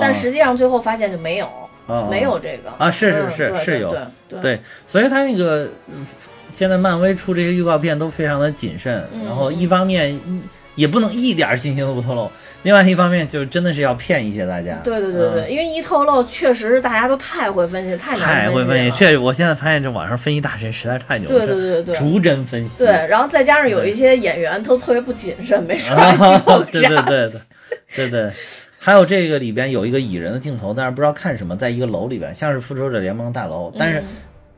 [0.00, 1.48] 但实际上最后发现就没有，
[1.86, 2.70] 啊没有这个。
[2.78, 3.90] 啊，是是嗯是是有。
[4.28, 6.06] 对对所以他那个嗯
[6.50, 10.18] 现在漫威出这些预告片都非常的谨慎，嗯然后一方面
[10.76, 12.30] 也不能一点儿信息都不透露，
[12.64, 14.74] 另外一方面就真的是要骗一些大家。
[14.82, 18.96] 对对对对，嗯因为一透露，确实大家都太会分析，太难太会分析，了。
[18.98, 22.78] 这我现在发现这网上分析大神实在太牛了，对对对对逐帧分析。
[22.78, 26.90] 对，然后再加上有一些演员都特别不谨慎，没事儿啊还剧透个对对。
[26.90, 27.40] 对对
[27.94, 28.32] 对对，
[28.78, 34.04] 还有这个里边有一个蚁人的镜头，但是不知道看什么，在一个楼里边，像是复仇者联盟大楼，但是、嗯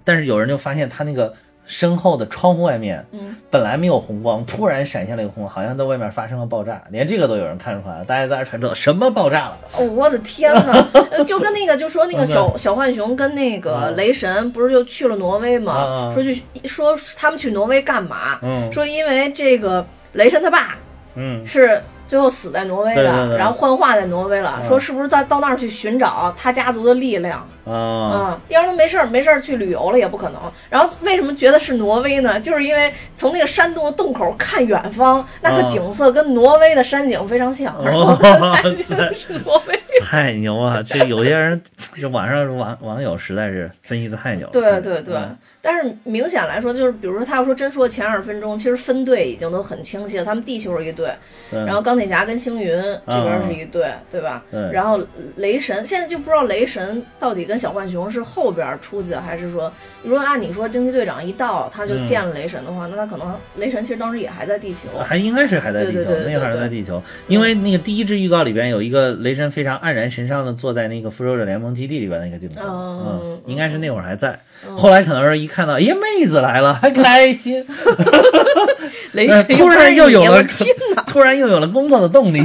[0.08, 1.34] 但是有人就发现他那个
[1.66, 9.58] 身后的窗户外面，嗯本来没有红光，突然闪现了一个红光，好像在外面发生了爆炸，连这个都有人看出来了，大家在那传这什么爆炸了？
[9.76, 15.72] 哦，我的天呐，呃 就跟那个就说那个小小浣熊跟那个雷神不是就去了挪威吗？
[15.74, 18.38] 啊说去说他们去挪威干嘛？
[18.42, 20.76] 嗯说因为这个雷神他爸
[21.14, 24.60] 嗯是最后死在挪威的，对对对然后幻化在挪威了。
[24.62, 27.46] 嗯说是不是到到那儿去寻找他家族的力量？
[27.66, 30.40] 啊嗯，要是没事儿没事儿去旅游了也不可能。
[30.70, 32.38] 然后为什么觉得是挪威呢？
[32.40, 39.78] 就是因为从那个山洞的洞口看远方，那个哦景色跟挪威的山景非常像，然后哇他 觉得是挪威。
[40.04, 40.82] 太牛了！
[40.84, 41.60] 这有些人，
[41.98, 44.52] 这网上网网友实在是分析的太牛了。
[44.52, 51.10] 对对对嗯，但是明显来说，就是比如说他要说真说前二十分钟，其实分队已经都很清晰了，他们地球是一队，
[51.50, 54.42] 嗯然后钢钢铁侠跟星云这边是一队，对吧？
[54.50, 55.00] 对然后
[55.36, 64.88] 雷神现在就不知道雷神到底跟小浣熊是后边出去的，还是说，如果按你说惊奇队长一到他就嗯见了雷神的话，那他可能雷神其实当时也还在地球。
[65.04, 74.38] 还应该是还在地球，对对对对那会儿还在地球，因为那个第一支预告里边有一个雷神非常黯然神伤的坐在那个复仇者联盟基地里边那个镜头，嗯嗯，应该是那会儿还在，
[74.76, 77.64] 后来可能是一看到，哎呀，妹子来了，还开心
[79.12, 80.42] 雷呃神突然又有了
[81.06, 82.42] 突然又有了工作的动力，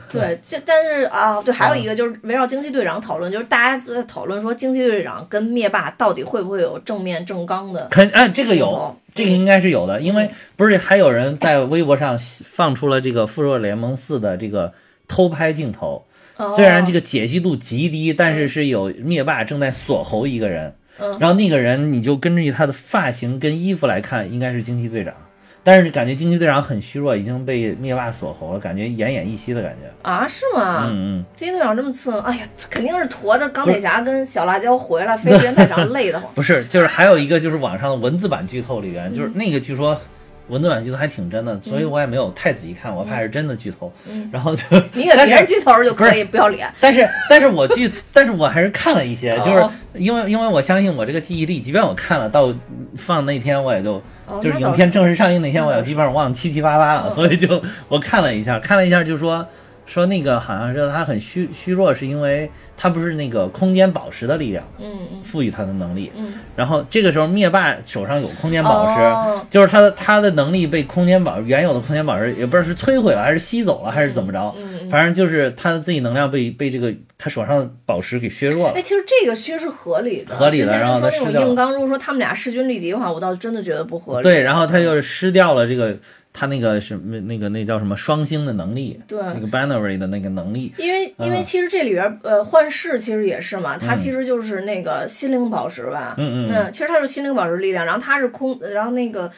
[0.10, 14.72] 对，这但是啊，对，还有一个就是围绕惊奇队长讨论，就是大家都在讨论说惊奇队长跟灭霸到底会不会有正面正刚的肯哎，这个有，这个应该是有的，因为不是还有人在微博上放出了这个复仇者联盟四的这个
[15.06, 16.04] 偷拍镜头，
[16.36, 16.54] 哦。
[16.56, 21.16] 虽然这个解析度极低，但是是有灭霸正在锁喉一个人，嗯。
[21.20, 25.14] 然后那个人你就根据他的发型跟衣服来看，应该是惊奇队长。
[25.64, 29.90] 但是感觉惊奇队长很虚弱，已经被灭霸锁喉了，感觉奄奄一息的感觉。
[30.08, 30.84] 啊，是吗？
[30.90, 36.30] 嗯嗯，惊奇队长这么次，哎呀，肯定是驮着钢铁侠跟小辣椒回来， 飞时间太长，累得慌。
[36.34, 39.98] 不是，就是还有一个就是网上的文字版剧透里边，嗯就是那个据说
[40.48, 43.92] 文字版剧透还挺真的，所以我也没有太仔细看，我怕是真的剧透。
[44.08, 46.68] 嗯然后就你给 别人剧透就可以，不要脸。
[46.80, 52.52] 但是但是我剧， 但是我还是看了一些，就是哦因为因为我相信我这个记忆力，即便我看了到
[52.96, 54.02] 放那天我也就。
[54.26, 59.46] 哦就是影片正式上映那天，我也基本上忘得七七八八了，哦所以就我看了一下，看了一下就说
[59.86, 78.82] 说那个好像是他很虚虚弱，是因为他不是那个空间宝石的力量嗯嗯赋予他的能力，嗯，然后这个时候灭霸手上有空间宝石，哦就是他的他的能力被空间宝原有的空间宝石也不知道是摧毁了还是吸走了还是怎么着，嗯嗯反正就是他的自己能量被被这个他手上的宝石给削弱了哎，。
[78.82, 80.34] 其实这个其实是合理的。
[80.34, 84.22] 合理的然后说那种硬刚，如果说他们俩势均力敌的话，我倒真的觉得不合理。
[84.22, 85.96] 对，然后他就是失掉了这个
[86.34, 89.18] 他那个什么那个那叫什么双星的能力，对。
[89.22, 99.30] 那个 binary 的那个能力，因为因为嗯其实这里边呃幻视其实也是嘛，它嗯其实就是那个心灵宝石吧，嗯嗯那其实它是心灵宝石力量，然后它是空，然后那个。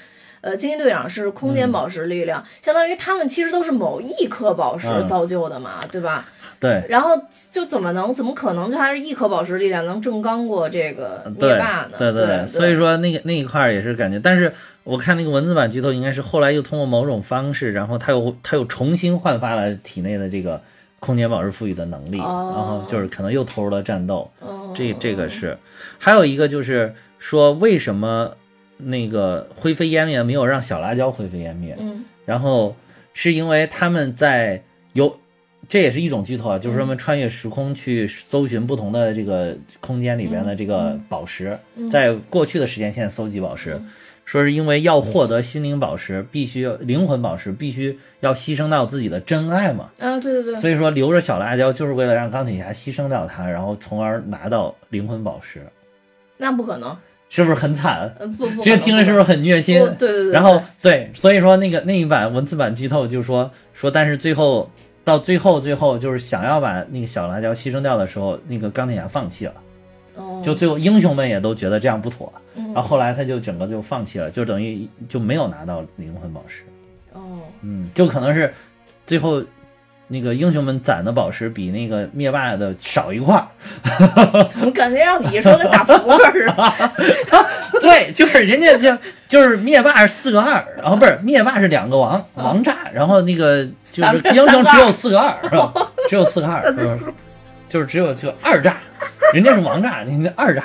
[0.43, 1.57] 呃，惊奇队长是空嗯。
[1.57, 5.05] 间宝石力量，相当于他们其实都是某一颗宝石嗯。
[5.09, 6.25] 造就的嘛，对吧？
[6.59, 6.85] 对。
[6.89, 7.11] 然后
[7.51, 11.99] 就怎么能怎么可能就还是一颗宝石力量能正刚过这个灭对霸呢？
[11.99, 14.53] 对对，所以说那个那一块儿也是感觉，但是
[14.85, 20.61] 我看那个文字版剧透应该是后来又通过某种方式，然后他又他又重新焕发了体内的这个
[21.01, 24.73] 空间宝石赋予的能力，哦然后就是可能又投入了战斗，哦。
[24.75, 25.57] 这这个是，
[25.99, 28.33] 还有一个就是说为什么
[28.79, 32.05] 那个灰飞烟灭没有让小辣椒灰飞烟灭，嗯。
[32.25, 32.77] 然后
[33.15, 35.19] 是因为他们在有，
[35.69, 41.91] 这也是一种剧透啊，就是说他们穿越时空去搜寻不同的这个空间里边的这个宝石，嗯。
[41.91, 43.81] 在过去的时间线搜集宝石，
[44.25, 49.91] 说是因为要获得心灵宝石，必须要灵魂宝石，必须要牺牲到自己的真爱嘛。
[49.99, 55.63] 啊，对对对，所以说留着小辣椒就是为了让钢铁侠牺牲掉他，然后从而拿到灵魂宝石，
[56.37, 56.97] 那不可能，
[57.29, 58.13] 是不是很惨？
[58.19, 59.79] 呃不不，这个听着是不是很虐心？
[59.99, 64.71] 对对对，然后对，所以说那个那一版文字版剧透就说说，但是最后
[65.07, 69.55] 到最后最后就是想要把那个小辣椒牺牲掉的时候，那个钢铁侠放弃了，
[70.17, 70.43] 哦。
[70.45, 72.65] 就最后英雄们也都觉得这样不妥，嗯。
[72.75, 76.65] 然后后来他就整个就放弃了，就等于就没有拿到灵魂宝石，
[77.13, 77.21] 哦，
[77.61, 78.53] 嗯，就可能是
[79.07, 79.41] 最后。
[80.09, 83.47] 那个英雄们攒的宝石比那个灭霸的少一块儿，
[84.49, 86.91] 怎么感觉让你说跟打扑克似的？
[87.81, 88.97] 对，就是人家就
[89.29, 95.73] 就是灭霸是四个二，然后不是灭霸是两个王王炸，然后那个就是英雄只有四个二， 是吧？
[96.09, 96.99] 只有四个二，是吧？
[97.69, 98.77] 就是只有就二炸，
[99.35, 100.63] 人家是王炸，你那二炸，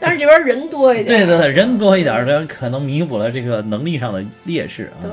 [0.00, 5.04] 但是这边人多一点，对对对，人多一点，这可能弥补了这个能力上的劣势啊。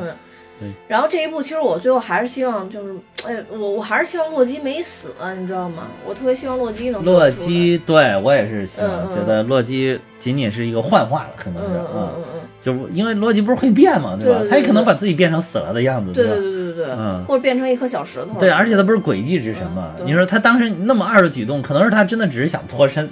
[0.88, 2.96] 然后这一步其实我最后还是希望，就是
[3.28, 5.10] 哎，我我还是希望洛基没死，
[5.40, 5.84] 你知道吗？
[6.08, 14.42] 我特别希望洛基能洛基，对我也是希望嗯嗯觉得洛基仅仅是一个幻化了，可能是嗯嗯嗯嗯，就因为洛基不是会变嘛，对吧？
[14.50, 16.34] 他也可能把自己变成死了的样子，对吧？
[16.34, 19.92] 对对对对对，嗯或者变成一颗小石头，对，而且他不是诡计之神嘛？
[20.00, 23.10] 嗯你说他当时那么二的举动，可能是他真的只是想脱身，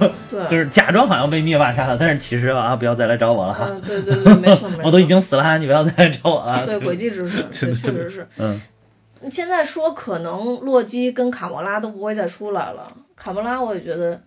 [0.00, 6.64] 嗯对， 就是假装好像被灭霸杀了，但是其实啊，不要再来找我了对对对，没错没错， 我都已经死了，你不要再来找我了。
[6.66, 8.26] 对诡计之神，对，确实是。
[8.38, 8.60] 嗯，
[9.28, 14.20] 现在说可能洛基跟卡莫拉都不会再出来了，卡莫拉我也觉得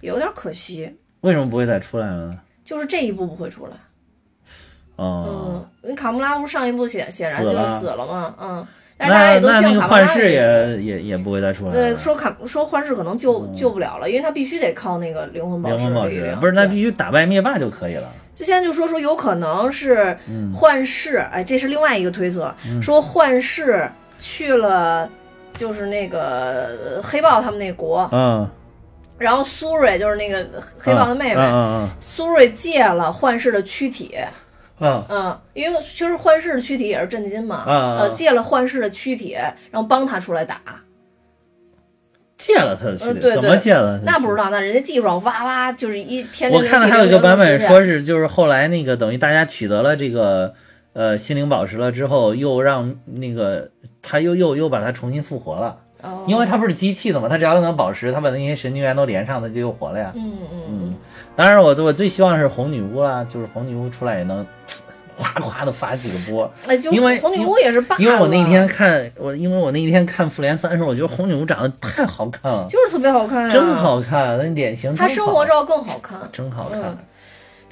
[0.00, 2.40] 有点可惜，为什么不会再出来了呢？
[2.64, 3.72] 就是这一部不会出来。
[4.96, 8.66] 哦，嗯，你卡莫拉不是上一部显显然就是死了嘛，嗯，
[8.98, 16.36] 但是大家也都希望卡莫拉视也也也不会再出来对，说卡说幻视可能救、救不了了，因为他必须得靠那个灵魂宝灵石魂宝石。
[16.38, 18.12] 不是，那必须打败灭霸就可以了。
[18.34, 20.52] 就现在就说说有可能是嗯。
[20.52, 22.80] 幻视，哎，这是另外一个推测，嗯。
[22.82, 23.90] 说幻视
[24.20, 25.10] 去了
[25.54, 28.48] 就是那个呃黑豹他们那国，嗯，
[29.18, 30.46] 然后苏瑞就是那个
[30.78, 34.16] 黑豹的妹妹，嗯嗯苏瑞借了幻视的躯体。
[34.78, 35.02] 嗯。
[35.08, 39.32] 嗯，因为其实幻视的躯体也是震惊嘛，嗯嗯呃，借了幻视的躯体，
[39.70, 40.60] 然后帮他出来打。
[42.38, 44.00] 借了他的躯呃，体，对对，怎么借了？
[44.06, 46.50] 那不知道，那人家技术上哇哇就是一天。
[46.50, 50.54] 我看到还有一个版本说是，就是后来那个等于大家取得了这个
[50.94, 53.68] 呃心灵宝石了之后，又让那个
[54.02, 55.76] 他又又又把它重新复活了。
[56.02, 60.10] 哦因为它不是机器的嘛，它只要有那宝石，它把那些神经元都连上，它就又活了呀。
[60.14, 60.94] 嗯嗯嗯。
[61.36, 64.46] 当然我，我最希望是红女巫啦，就是红女巫出来也能
[65.14, 66.50] 哗哗的发几个波。
[66.66, 76.80] 哎，就因为红女巫也是霸因为我那了天看我，因为我那天看复联三的时候，我觉得红女巫长得太好看了，就是特别好看啊，真好看，那脸型她生活照更好看，真好看。
[76.80, 76.98] 嗯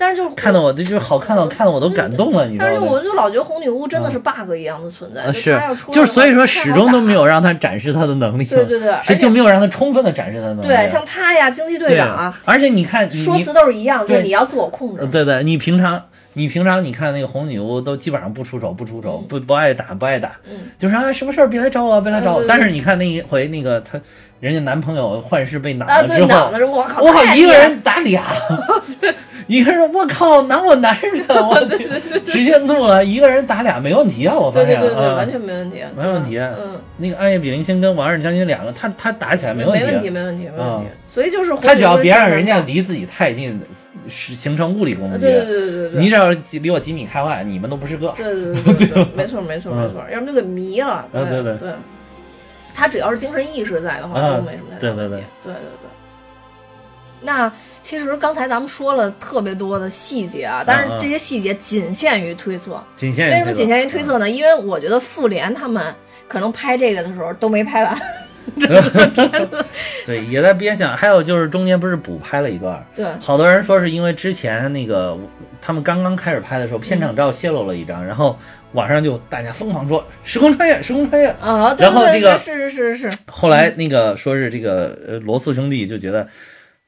[0.00, 2.70] 但是就看得我这就是好看到，看得我都感动了，你知道吗？
[2.72, 5.58] 但是我就老觉得红女巫真的是 bug 一样的存在，是
[5.92, 10.68] 就是所以说始终都没有让他展示他的能力，对对对谁就没有让他充分的展示他的能力。
[10.68, 15.06] 对，像她呀，惊奇队长啊，而且你看，说辞都是一样，就是你要自我控制呃。
[15.08, 16.00] 对对，你平常
[16.34, 22.44] 你平常你看那个红女巫都基本上不出手，不出手，不不爱打，不爱打，嗯就是啊什么事儿别来找我，别来找我。
[22.46, 24.00] 但是你看那一回那个她
[24.38, 28.22] 人家男朋友幻视被挡啊，对，了之后，我靠，我靠一个人打俩，
[29.48, 31.88] 一个人我靠拿我男人，我去
[32.20, 36.38] 直接怒了，一个人打俩没问题啊，我发现对对对完全没问题，没问题。
[36.38, 40.86] 嗯，那个暗夜比邻星跟王二将军两个，他他打起来没问题，没问题，没问题，没问题嗯。
[41.06, 43.58] 所以就是他只要别让人家离自己太近，
[44.06, 45.16] 是形成物理攻击。
[45.16, 48.12] 啊对对对对对对你只要几离我几米开外，你们都不是个。
[48.16, 50.88] 对对对 对对，没错没错嗯没错，要不就给迷了。
[50.88, 51.70] 啊对对对，
[52.74, 55.26] 他只要是精神意识在的话，啊都没什么太大对对对问题。
[55.44, 55.87] 对对对。
[57.22, 57.50] 那
[57.80, 62.82] 其实刚才咱们说了特别多的细节啊，但是这些细节仅限于推测。
[62.96, 64.30] 仅限于推测为什么仅限于推测呢？
[64.30, 65.94] 因为我觉得复联他们
[66.28, 67.98] 可能拍这个的时候都没拍完。
[70.06, 70.96] 对，也在边想。
[70.96, 75.16] 还有就是中间不是补拍了一段，对好多人说是因为之前那个
[75.60, 78.38] 他们刚刚开始拍的时候，片场照泄露了一张，然后
[78.72, 86.26] 网上就大家疯狂说时空穿越，时空穿越啊，对对然后这个对是是是是，后来那个说是这个呃罗素兄弟就觉得，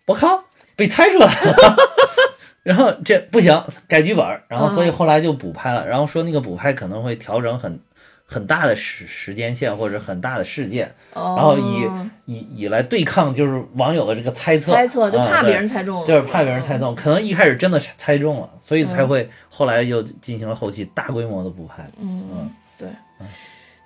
[0.07, 0.45] 我靠，
[0.77, 1.77] 被猜出来了。
[2.63, 7.81] 然后这不行，改剧本儿，然后所以后来就补拍了，然后说那个补拍可能会调整很
[8.27, 11.89] 很大的时时间线或者很大的事件，哦然后以
[12.27, 16.07] 以以来对抗就是网友的这个猜测，猜测就怕别人猜中了。
[16.07, 19.09] 就是怕别人猜中，可能一开始真的猜中了，所以才嗯。
[19.09, 22.89] 会后来又进行了后期大规模的补拍，嗯，对。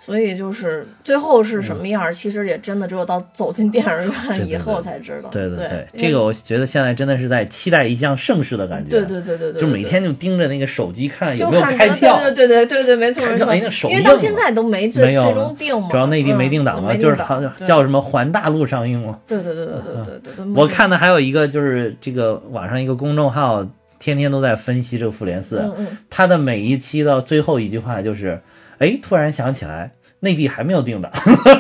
[0.05, 5.31] 所以就是最后是什么样，其实也真的只有到走进电影院以后才知道。
[5.31, 8.91] 对对对，这个我觉得现在真的是在期待一项盛世的感觉。
[8.91, 12.21] 对对对对对，就每天就盯着那个手机看有没有开票。
[12.35, 19.19] 对对对对，没错没错，因为到现在都没最最终定嘛，主要内地没定档嘛，就是好像叫什么环大陆上映嘛。
[19.27, 19.75] 对对对对
[20.05, 20.45] 对对对。
[20.55, 23.67] 我看的还有一个就是这个网上一个公众号，
[23.99, 25.65] 天天都在分析这个复联四，
[26.11, 28.39] 他的每一期的最后一句话就是。
[28.85, 31.11] 哎，突然想起来内地还没有定档，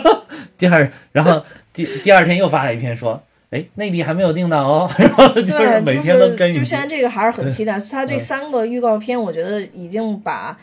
[0.59, 3.22] 第二，然后第第二天又发了一篇说。
[3.51, 7.79] 哎，内地还没有定档哦， 然后就是对，每天都跟就是就现在这个还是很期待。
[7.89, 10.59] 他这嗯三个预告片，我觉得已经把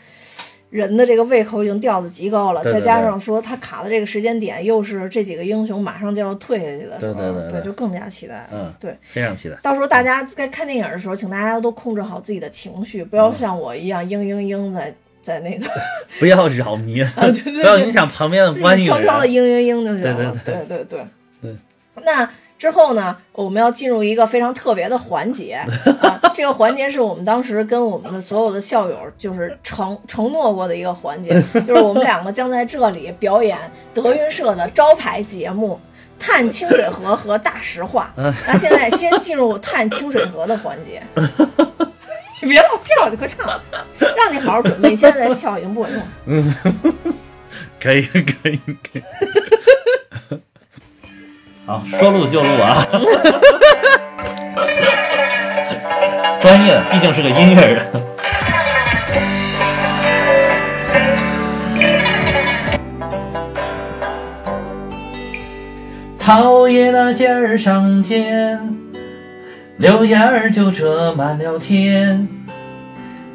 [0.68, 8.46] 人的这个胃口已经吊得极高了，对对再加上说他卡的这个时间点，又是这几个英雄马上就要退下去的时候，对对对对就更加期待。
[8.52, 9.56] 嗯，对，非常期待。
[9.62, 15.66] 到时候大家在看电影的时候，请大家都控制好自己的情绪，不要像我一样嘤嘤嘤在在那个
[16.18, 19.26] 不要扰民，啊对对对不要影响旁边的自观影己悄悄的。
[19.26, 20.36] 嘤嘤嘤就行对了。
[20.44, 21.06] 对对对对
[21.42, 21.56] 对
[22.04, 25.54] 那之后呢，我们要进入一个非常特别的环节
[26.02, 31.30] 啊，这个环节是我们当时跟我们的所有的校友就是承承诺过的一个环节，
[31.66, 33.58] 就是我们两个将在这里表演
[33.94, 35.80] 德云社的招牌节目。
[36.24, 38.14] 探清水河和大实话。
[38.16, 41.02] 那现在先进入探清水河的环节。
[42.42, 43.46] 你 别老笑，你快唱，
[43.98, 44.90] 让你好好准备。
[44.90, 46.02] 你现在在笑已经不管用。
[46.26, 46.54] 嗯，
[47.80, 49.02] 可以可以可以。
[51.64, 52.84] 好，说录就录啊！
[56.40, 57.86] 专业，毕竟是个音乐人。
[66.18, 68.76] 桃叶那尖儿上尖，
[69.82, 72.28] 柳叶儿就遮满了天。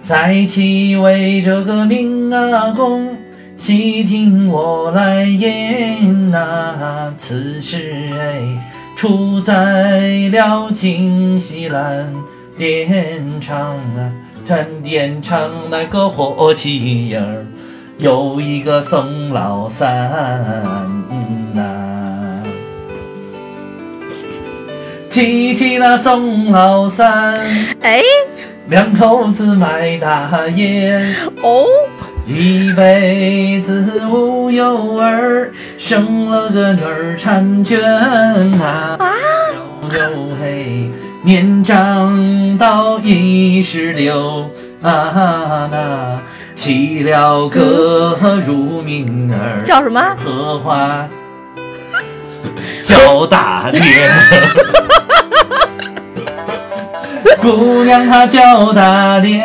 [0.01, 3.17] 在起为这个命啊公，
[3.57, 8.39] 细听我来言呐、此事哎，
[8.95, 12.15] 出在了京西兰
[12.57, 14.07] 电厂啊，
[14.45, 17.45] 站电厂那个火器营儿，
[17.99, 20.09] 有一个宋老三
[25.17, 27.33] 提起那宋老三，
[27.81, 28.03] 哎，
[28.67, 31.01] 两口子卖大烟
[31.41, 31.65] 哦，
[32.27, 37.81] 一辈子无有儿，生了个女儿婵娟
[38.59, 38.95] 呐、
[39.81, 40.87] 呦呦嘿，
[41.23, 44.47] 年长到一十六
[44.83, 46.19] 啊那，
[46.53, 49.99] 起了个乳名儿，叫什么？
[50.23, 51.09] 荷花
[52.85, 53.81] 叫大莲。
[57.41, 59.43] 姑娘她叫大莲，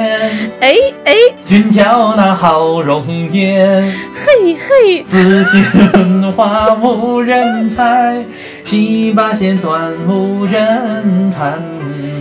[0.60, 1.14] 哎哎，
[1.44, 3.82] 俊俏那好容颜。
[4.14, 8.24] 嘿嘿，自信花无人采，
[8.66, 11.62] 琵琶弦断无人弹。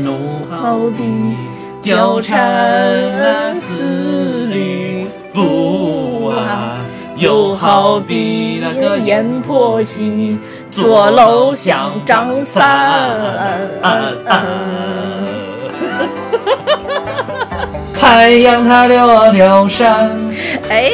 [0.03, 1.36] 怒好比
[1.84, 2.36] 貂蝉
[3.59, 6.80] 丝缕布啊，
[7.17, 10.39] 又好比那个阎婆惜
[10.72, 12.61] 坐楼想张三。
[18.02, 20.10] 太阳它落了山，
[20.70, 20.89] 哎，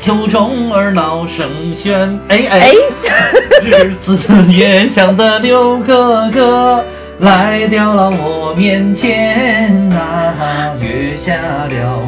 [0.00, 2.70] 秋虫儿闹声喧，哎哎，
[3.64, 4.16] 日子
[4.48, 6.84] 也想的刘哥哥
[7.18, 12.00] 来到了我面前呐、约下了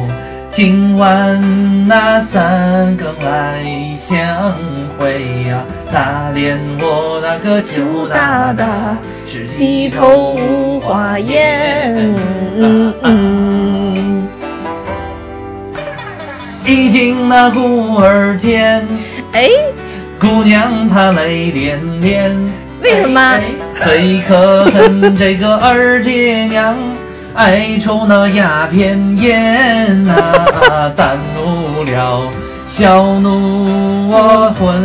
[0.49, 3.61] 今晚那三更来
[3.97, 4.17] 相
[4.97, 5.61] 会呀、
[5.93, 12.15] 大连我那个羞答答是低头无话言。
[12.59, 13.56] 嗯嗯，
[16.67, 18.85] 已经那鼓儿天，
[19.31, 19.49] 哎，
[20.19, 22.29] 姑娘她泪涟涟。
[22.81, 23.19] 为什么？
[23.21, 23.41] 哎
[23.85, 26.75] 最可恨这个二爹娘，
[27.33, 30.13] 爱抽那鸦片烟呐、
[30.95, 32.27] 耽误了
[32.65, 34.81] 小奴我婚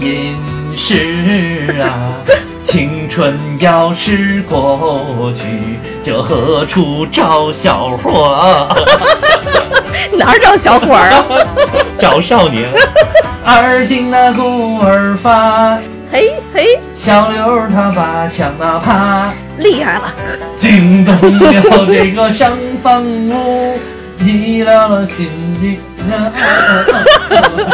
[0.00, 0.34] 姻
[0.76, 2.12] 事啊。
[2.66, 8.84] 青春要是过去，这何处找小伙儿？
[10.18, 11.24] 哪儿找小伙儿啊？
[11.98, 12.70] 找少年。
[13.44, 15.78] 而今那孤儿发，
[16.10, 20.14] 嘿嘿，小刘他把枪啊啪，厉害了！
[20.56, 22.52] 惊动了这个上
[22.82, 23.78] 房屋，
[24.20, 25.28] 移了了心
[25.60, 25.78] 里，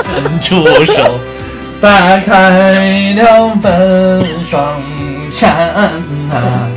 [0.05, 1.20] 伸出手，
[1.80, 4.20] 打开了本
[4.51, 4.82] 双
[5.32, 5.70] 扇
[6.28, 6.68] 呐、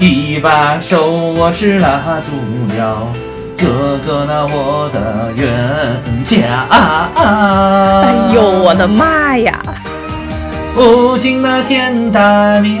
[0.00, 3.06] 一把手我是拉住了。
[3.60, 5.46] 哥哥那我的冤
[6.24, 6.66] 家，
[7.14, 9.60] 哎呦，我的妈呀！
[10.74, 12.78] 不仅那天大明，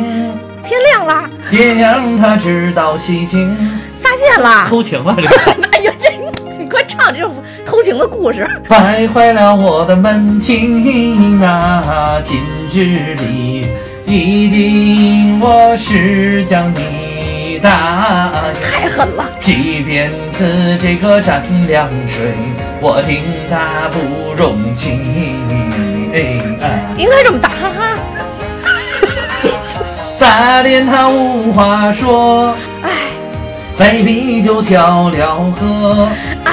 [0.64, 3.54] 天亮啦，爹娘他知道喜庆，
[4.00, 5.14] 发现了，偷情了，
[5.72, 6.10] 哎呀，这
[6.58, 7.34] 你快唱这种
[7.66, 8.48] 偷情的故事。
[8.66, 12.16] 败坏了我的门庭啊！
[12.24, 12.40] 今
[12.72, 13.68] 日里
[14.06, 17.09] 一定我是将你
[17.62, 18.30] 打
[18.62, 19.24] 太狠了！
[19.40, 22.32] 即便是这个沾凉水，
[22.80, 24.98] 我定他不容情。
[26.96, 27.96] 应该这么打，哈哈。
[30.18, 32.90] 大连他无话说，哎，
[33.78, 36.08] 杯啤酒跳了河
[36.44, 36.52] 啊，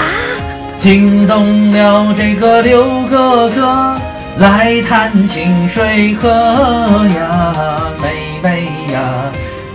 [0.80, 3.96] 惊动了这个刘哥哥
[4.38, 7.54] 来探清水河呀，
[8.02, 9.02] 妹妹呀，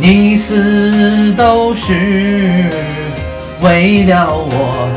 [0.04, 2.68] 你死都是
[3.60, 4.88] 为了我，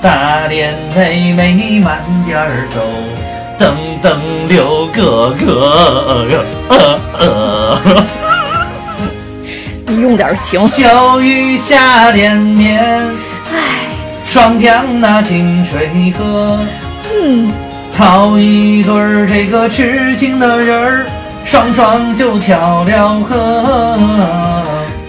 [0.00, 2.80] 大连妹妹你慢点儿走。
[3.58, 4.18] 等等，
[4.48, 6.32] 刘哥哥，
[6.70, 7.78] 呃呃，
[9.86, 10.66] 你用点情。
[10.70, 12.82] 小雨下连绵，
[13.52, 13.84] 唉，
[14.24, 16.58] 双江那清水河，
[17.12, 17.52] 嗯，
[17.94, 21.06] 讨一对儿这个痴情的人儿，
[21.44, 24.53] 双双就跳了河。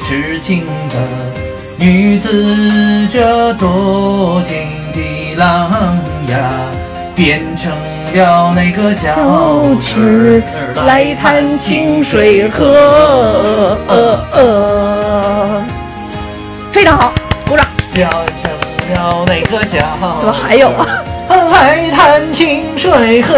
[0.08, 0.96] 痴情的
[1.78, 4.56] 女子，这多情
[4.94, 5.72] 的郎
[6.28, 6.38] 呀，
[7.16, 7.72] 变成。
[8.16, 9.12] 了那个小
[9.78, 10.42] 曲儿
[10.86, 15.62] 来探清水河，呃呃，
[16.72, 17.12] 非常好，
[17.46, 17.66] 鼓掌。
[17.92, 19.80] 变成了那个小，
[20.22, 20.88] 怎么还有啊？
[21.52, 23.36] 来探清水河，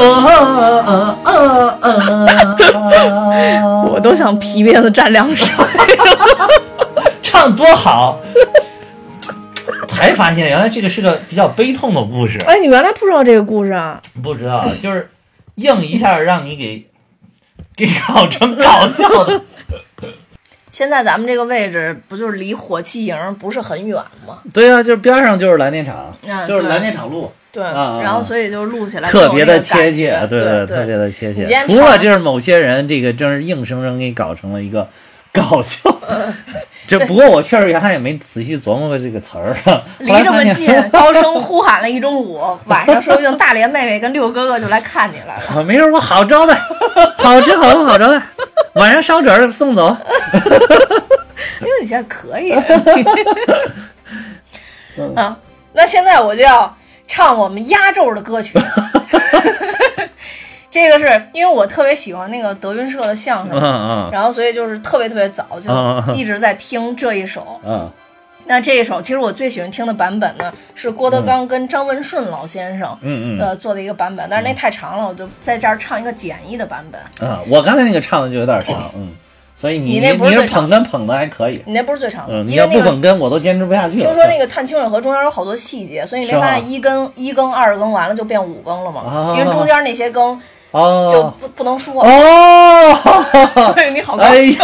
[1.24, 2.47] 呃
[3.98, 5.50] 我都想皮鞭子蘸凉水，
[7.24, 8.22] 唱多好。
[9.88, 12.38] 才发现原来这个是个比较悲痛的故事。
[12.46, 14.00] 哎，你原来不知道这个故事啊？
[14.22, 15.10] 不知道，就是
[15.56, 16.86] 硬一下让你给
[17.76, 19.42] 给搞成搞笑的。
[20.72, 23.96] 现在咱们这个位置不就是离火器营不是很远
[24.28, 24.38] 吗？
[24.54, 27.32] 对啊，就是边上就是蓝电厂，嗯就是蓝电厂路。
[27.58, 27.64] 对，
[28.04, 31.44] 然后所以就录起来特别的贴切，对对特别的贴切。
[31.66, 34.88] 除了就是某些人，这个真是硬生生给搞成了一个
[35.34, 35.90] 搞笑。
[36.08, 36.32] 呃
[36.88, 39.82] 这不过我确实原来也没仔细琢磨过这个词儿啊。
[39.98, 45.60] 离这么近， 高声呼喊了一中午，晚上说不定大连妹妹跟六哥哥就来看你来了。
[45.60, 46.54] 啊，没事，我好招待，
[47.18, 48.22] 好吃好喝好招待，
[48.76, 49.98] 晚上烧纸儿送走。
[51.60, 52.52] 因为你现在可以
[55.16, 55.36] 啊。
[55.74, 56.77] 那现在我就要
[57.08, 58.60] 唱我们压轴的歌曲。
[60.70, 67.60] 这个是因为我特别喜欢那个德云社的相声，嗯嗯然后所以就是特别特别早就嗯嗯一直在听这一首。
[67.66, 67.90] 嗯
[68.50, 77.30] 那这一首其实我最喜欢听的版本呢，是郭德纲跟张文顺老先生，嗯嗯呃做的一个版本，但是那太长了，我就在这儿唱一个简易的版本。
[77.30, 79.10] 啊，我刚才那个唱的就有点长，嗯，
[79.60, 84.04] 所以你你那不是捧哏捧的还可以，你那不是最长的，嗯，你要不捧哏我都坚持不下去了。
[84.04, 89.02] 听说那个探清水河中间有好多细节，所以你没发现一更一更二更完了就变五更了吗？
[89.02, 90.40] 啊因为中间那些更
[90.72, 92.04] 哦就不不能说。
[92.04, 94.54] 哦， 对你好高哎兴。
[94.54, 94.64] 呀，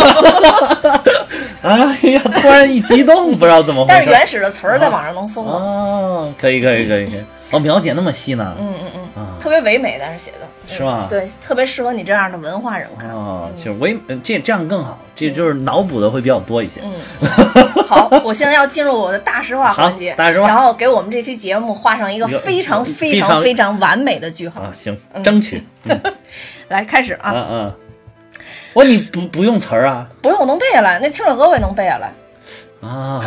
[1.63, 3.95] 哎呀，突然一激动，不知道怎么回事。
[3.97, 8.53] 但是原始的词儿在网上能搜到，哦，可以可以可以可以，哦，描写那么细呢？
[8.59, 11.07] 嗯嗯嗯，啊，特别唯美，但是写的是吗？
[11.09, 13.09] 对，特别适合你这样的文化人看。
[13.11, 16.81] 哦，就是唯呃这这样更好，这就是脑补的会比较多一些。
[16.83, 16.91] 嗯，
[17.87, 24.61] 好，我现在要进入我的大实话环节， 大实话然后给我们这期节目画上一个非常非非常常非常完美的句号。
[24.61, 25.63] 啊，行，嗯争取。
[26.69, 27.73] 来开始啊，嗯嗯，
[28.73, 30.07] 我你不不用词儿啊？
[30.21, 32.11] 不用我能背下来，那清水河我也能背下来。
[32.85, 33.21] 啊，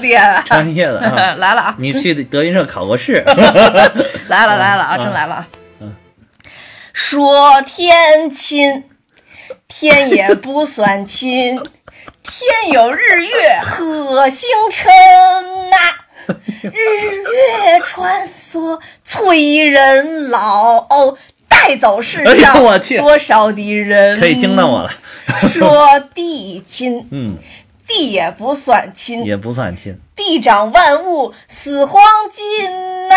[0.00, 0.42] 厉害了？
[0.46, 1.76] 专业的啊 来了啊！
[1.78, 3.22] 你去德云社考过试？
[4.28, 5.46] 来了来了啊，嗯真来了啊！
[6.92, 8.84] 说天亲，
[9.68, 11.56] 天也不算亲，
[12.22, 14.90] 天有日月和星辰
[15.70, 15.76] 呐、
[16.62, 21.16] 日月穿梭催人老，哦
[21.48, 22.62] 带走世哎上
[22.98, 24.18] 多少的人。
[24.18, 24.90] 可以惊到我了。
[25.40, 27.36] 说地亲，嗯，
[27.86, 29.98] 地也不算亲，也不算亲。
[30.14, 33.14] 地长万物似黄金呐、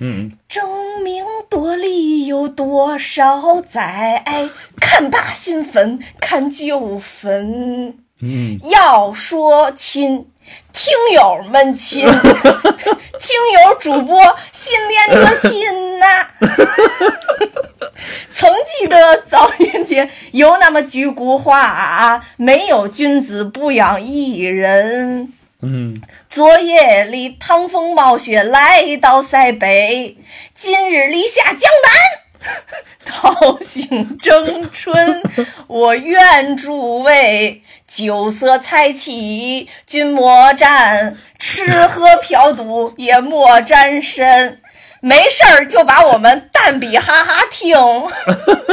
[0.00, 4.24] 嗯，争名夺利有多少载？
[4.80, 7.98] 看罢新坟，看旧坟。
[8.20, 10.26] 嗯，要说亲，
[10.72, 14.22] 听友们亲， 听友主播
[14.52, 16.26] 心连着心呐、
[18.30, 25.32] 曾记得早年间有那么句古话啊，没有君子不养艺人。
[25.60, 30.16] 嗯，昨夜里趟风冒雪来到塞北，
[30.54, 31.90] 今日里下江南，
[33.04, 35.22] 桃杏争春。
[35.66, 44.60] 我愿诸位酒色财气君莫沾，吃喝嫖赌也莫沾身。
[45.00, 47.76] 没事儿就把我们蛋比哈哈听，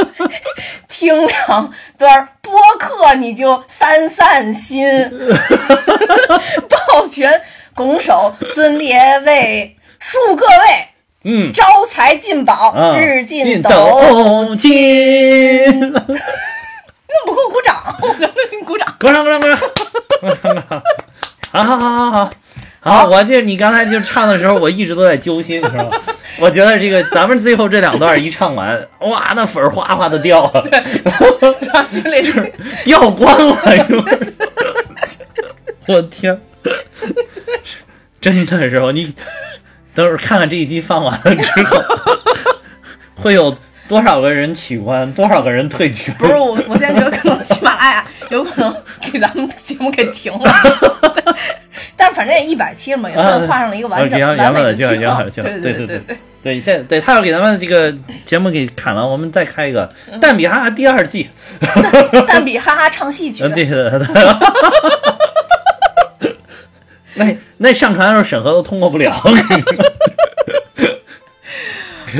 [0.88, 4.88] 听两段播客你就散散心。
[6.68, 7.40] 抱拳
[7.76, 10.88] 拱手尊列位，祝各位
[11.28, 14.72] 嗯，招财进宝，啊日进进斗斗金。
[14.72, 15.80] 金。
[15.92, 18.86] 那不给我鼓掌，我刚才给你鼓掌。
[19.00, 20.72] 鼓掌鼓掌鼓掌！
[21.50, 22.30] 好好好好好
[22.80, 25.98] 好，我这你刚才就唱的时候，我一直都在揪心，你知道吗？
[26.38, 30.64] 我觉得这个咱们最后这两段一唱完， 哇，那粉儿哗哗的掉了，
[31.90, 32.52] 群里是
[32.84, 34.16] 掉光了，是不是？
[35.86, 36.40] 我天，
[38.20, 39.12] 真的是我你
[39.96, 41.82] 等会儿看看这一集放完了之后，
[43.14, 43.56] 会有
[43.88, 46.12] 多少个人取关，多少个人退群？
[46.20, 48.76] 不是我，我现在觉得可能喜马拉雅有可能
[49.10, 50.52] 给咱们节目给停了，
[51.96, 54.92] 但是反正也一百期了嘛，也算画上了一个完整、圆完美的句号。
[54.92, 57.90] 圆了就对对对对对，对，现在对他要给咱们这个
[58.26, 61.30] 节目给砍了，我们再开一个嗯《蛋比哈哈》第二季。
[62.28, 64.06] 蛋比哈哈唱戏曲嗯，，对的。
[67.16, 69.12] 那那上传的时候审核都通过不了。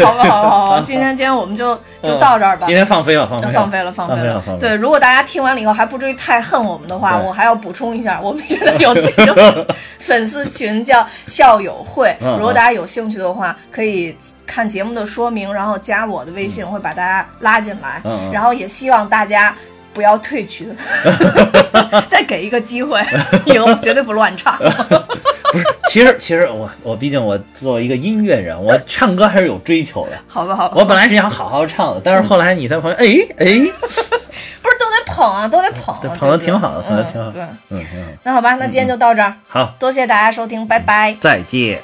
[0.02, 2.66] 好吧，好吧，好吧，今天今天我们就就到这儿吧。
[2.66, 9.66] 今天放飞了，放飞了，放飞了，放飞了对，如果大家听完了以后还不至于太恨我们的话，我还要补充一下，我们现在有自己的
[9.98, 12.14] 粉丝群，叫校友会。
[12.20, 14.14] 嗯如果大家有兴趣的话，可以
[14.44, 18.02] 看节目的说明，然后加我的微信，我会把大家拉进来。
[18.30, 19.56] 然后也希望大家
[19.96, 20.68] 不要退群，
[22.06, 23.02] 再给一个机会，
[23.46, 24.54] 以后绝对不乱唱。
[25.52, 30.18] 不是，其实其实我我毕竟我作为一个音乐人，我唱歌还是有追求的。
[30.28, 30.74] 好吧，好吧。
[30.78, 37.30] 我本来是想好好唱的，但是后来你在旁边，哎哎，不是都得捧啊，都得捧啊，对捧的挺好的，捧的挺好。
[37.30, 37.40] 对，
[37.70, 38.10] 嗯，挺好。
[38.24, 39.32] 那好吧，那今天就到这儿。
[39.48, 41.16] 好，多谢大家收听，拜拜。
[41.20, 41.80] 再见。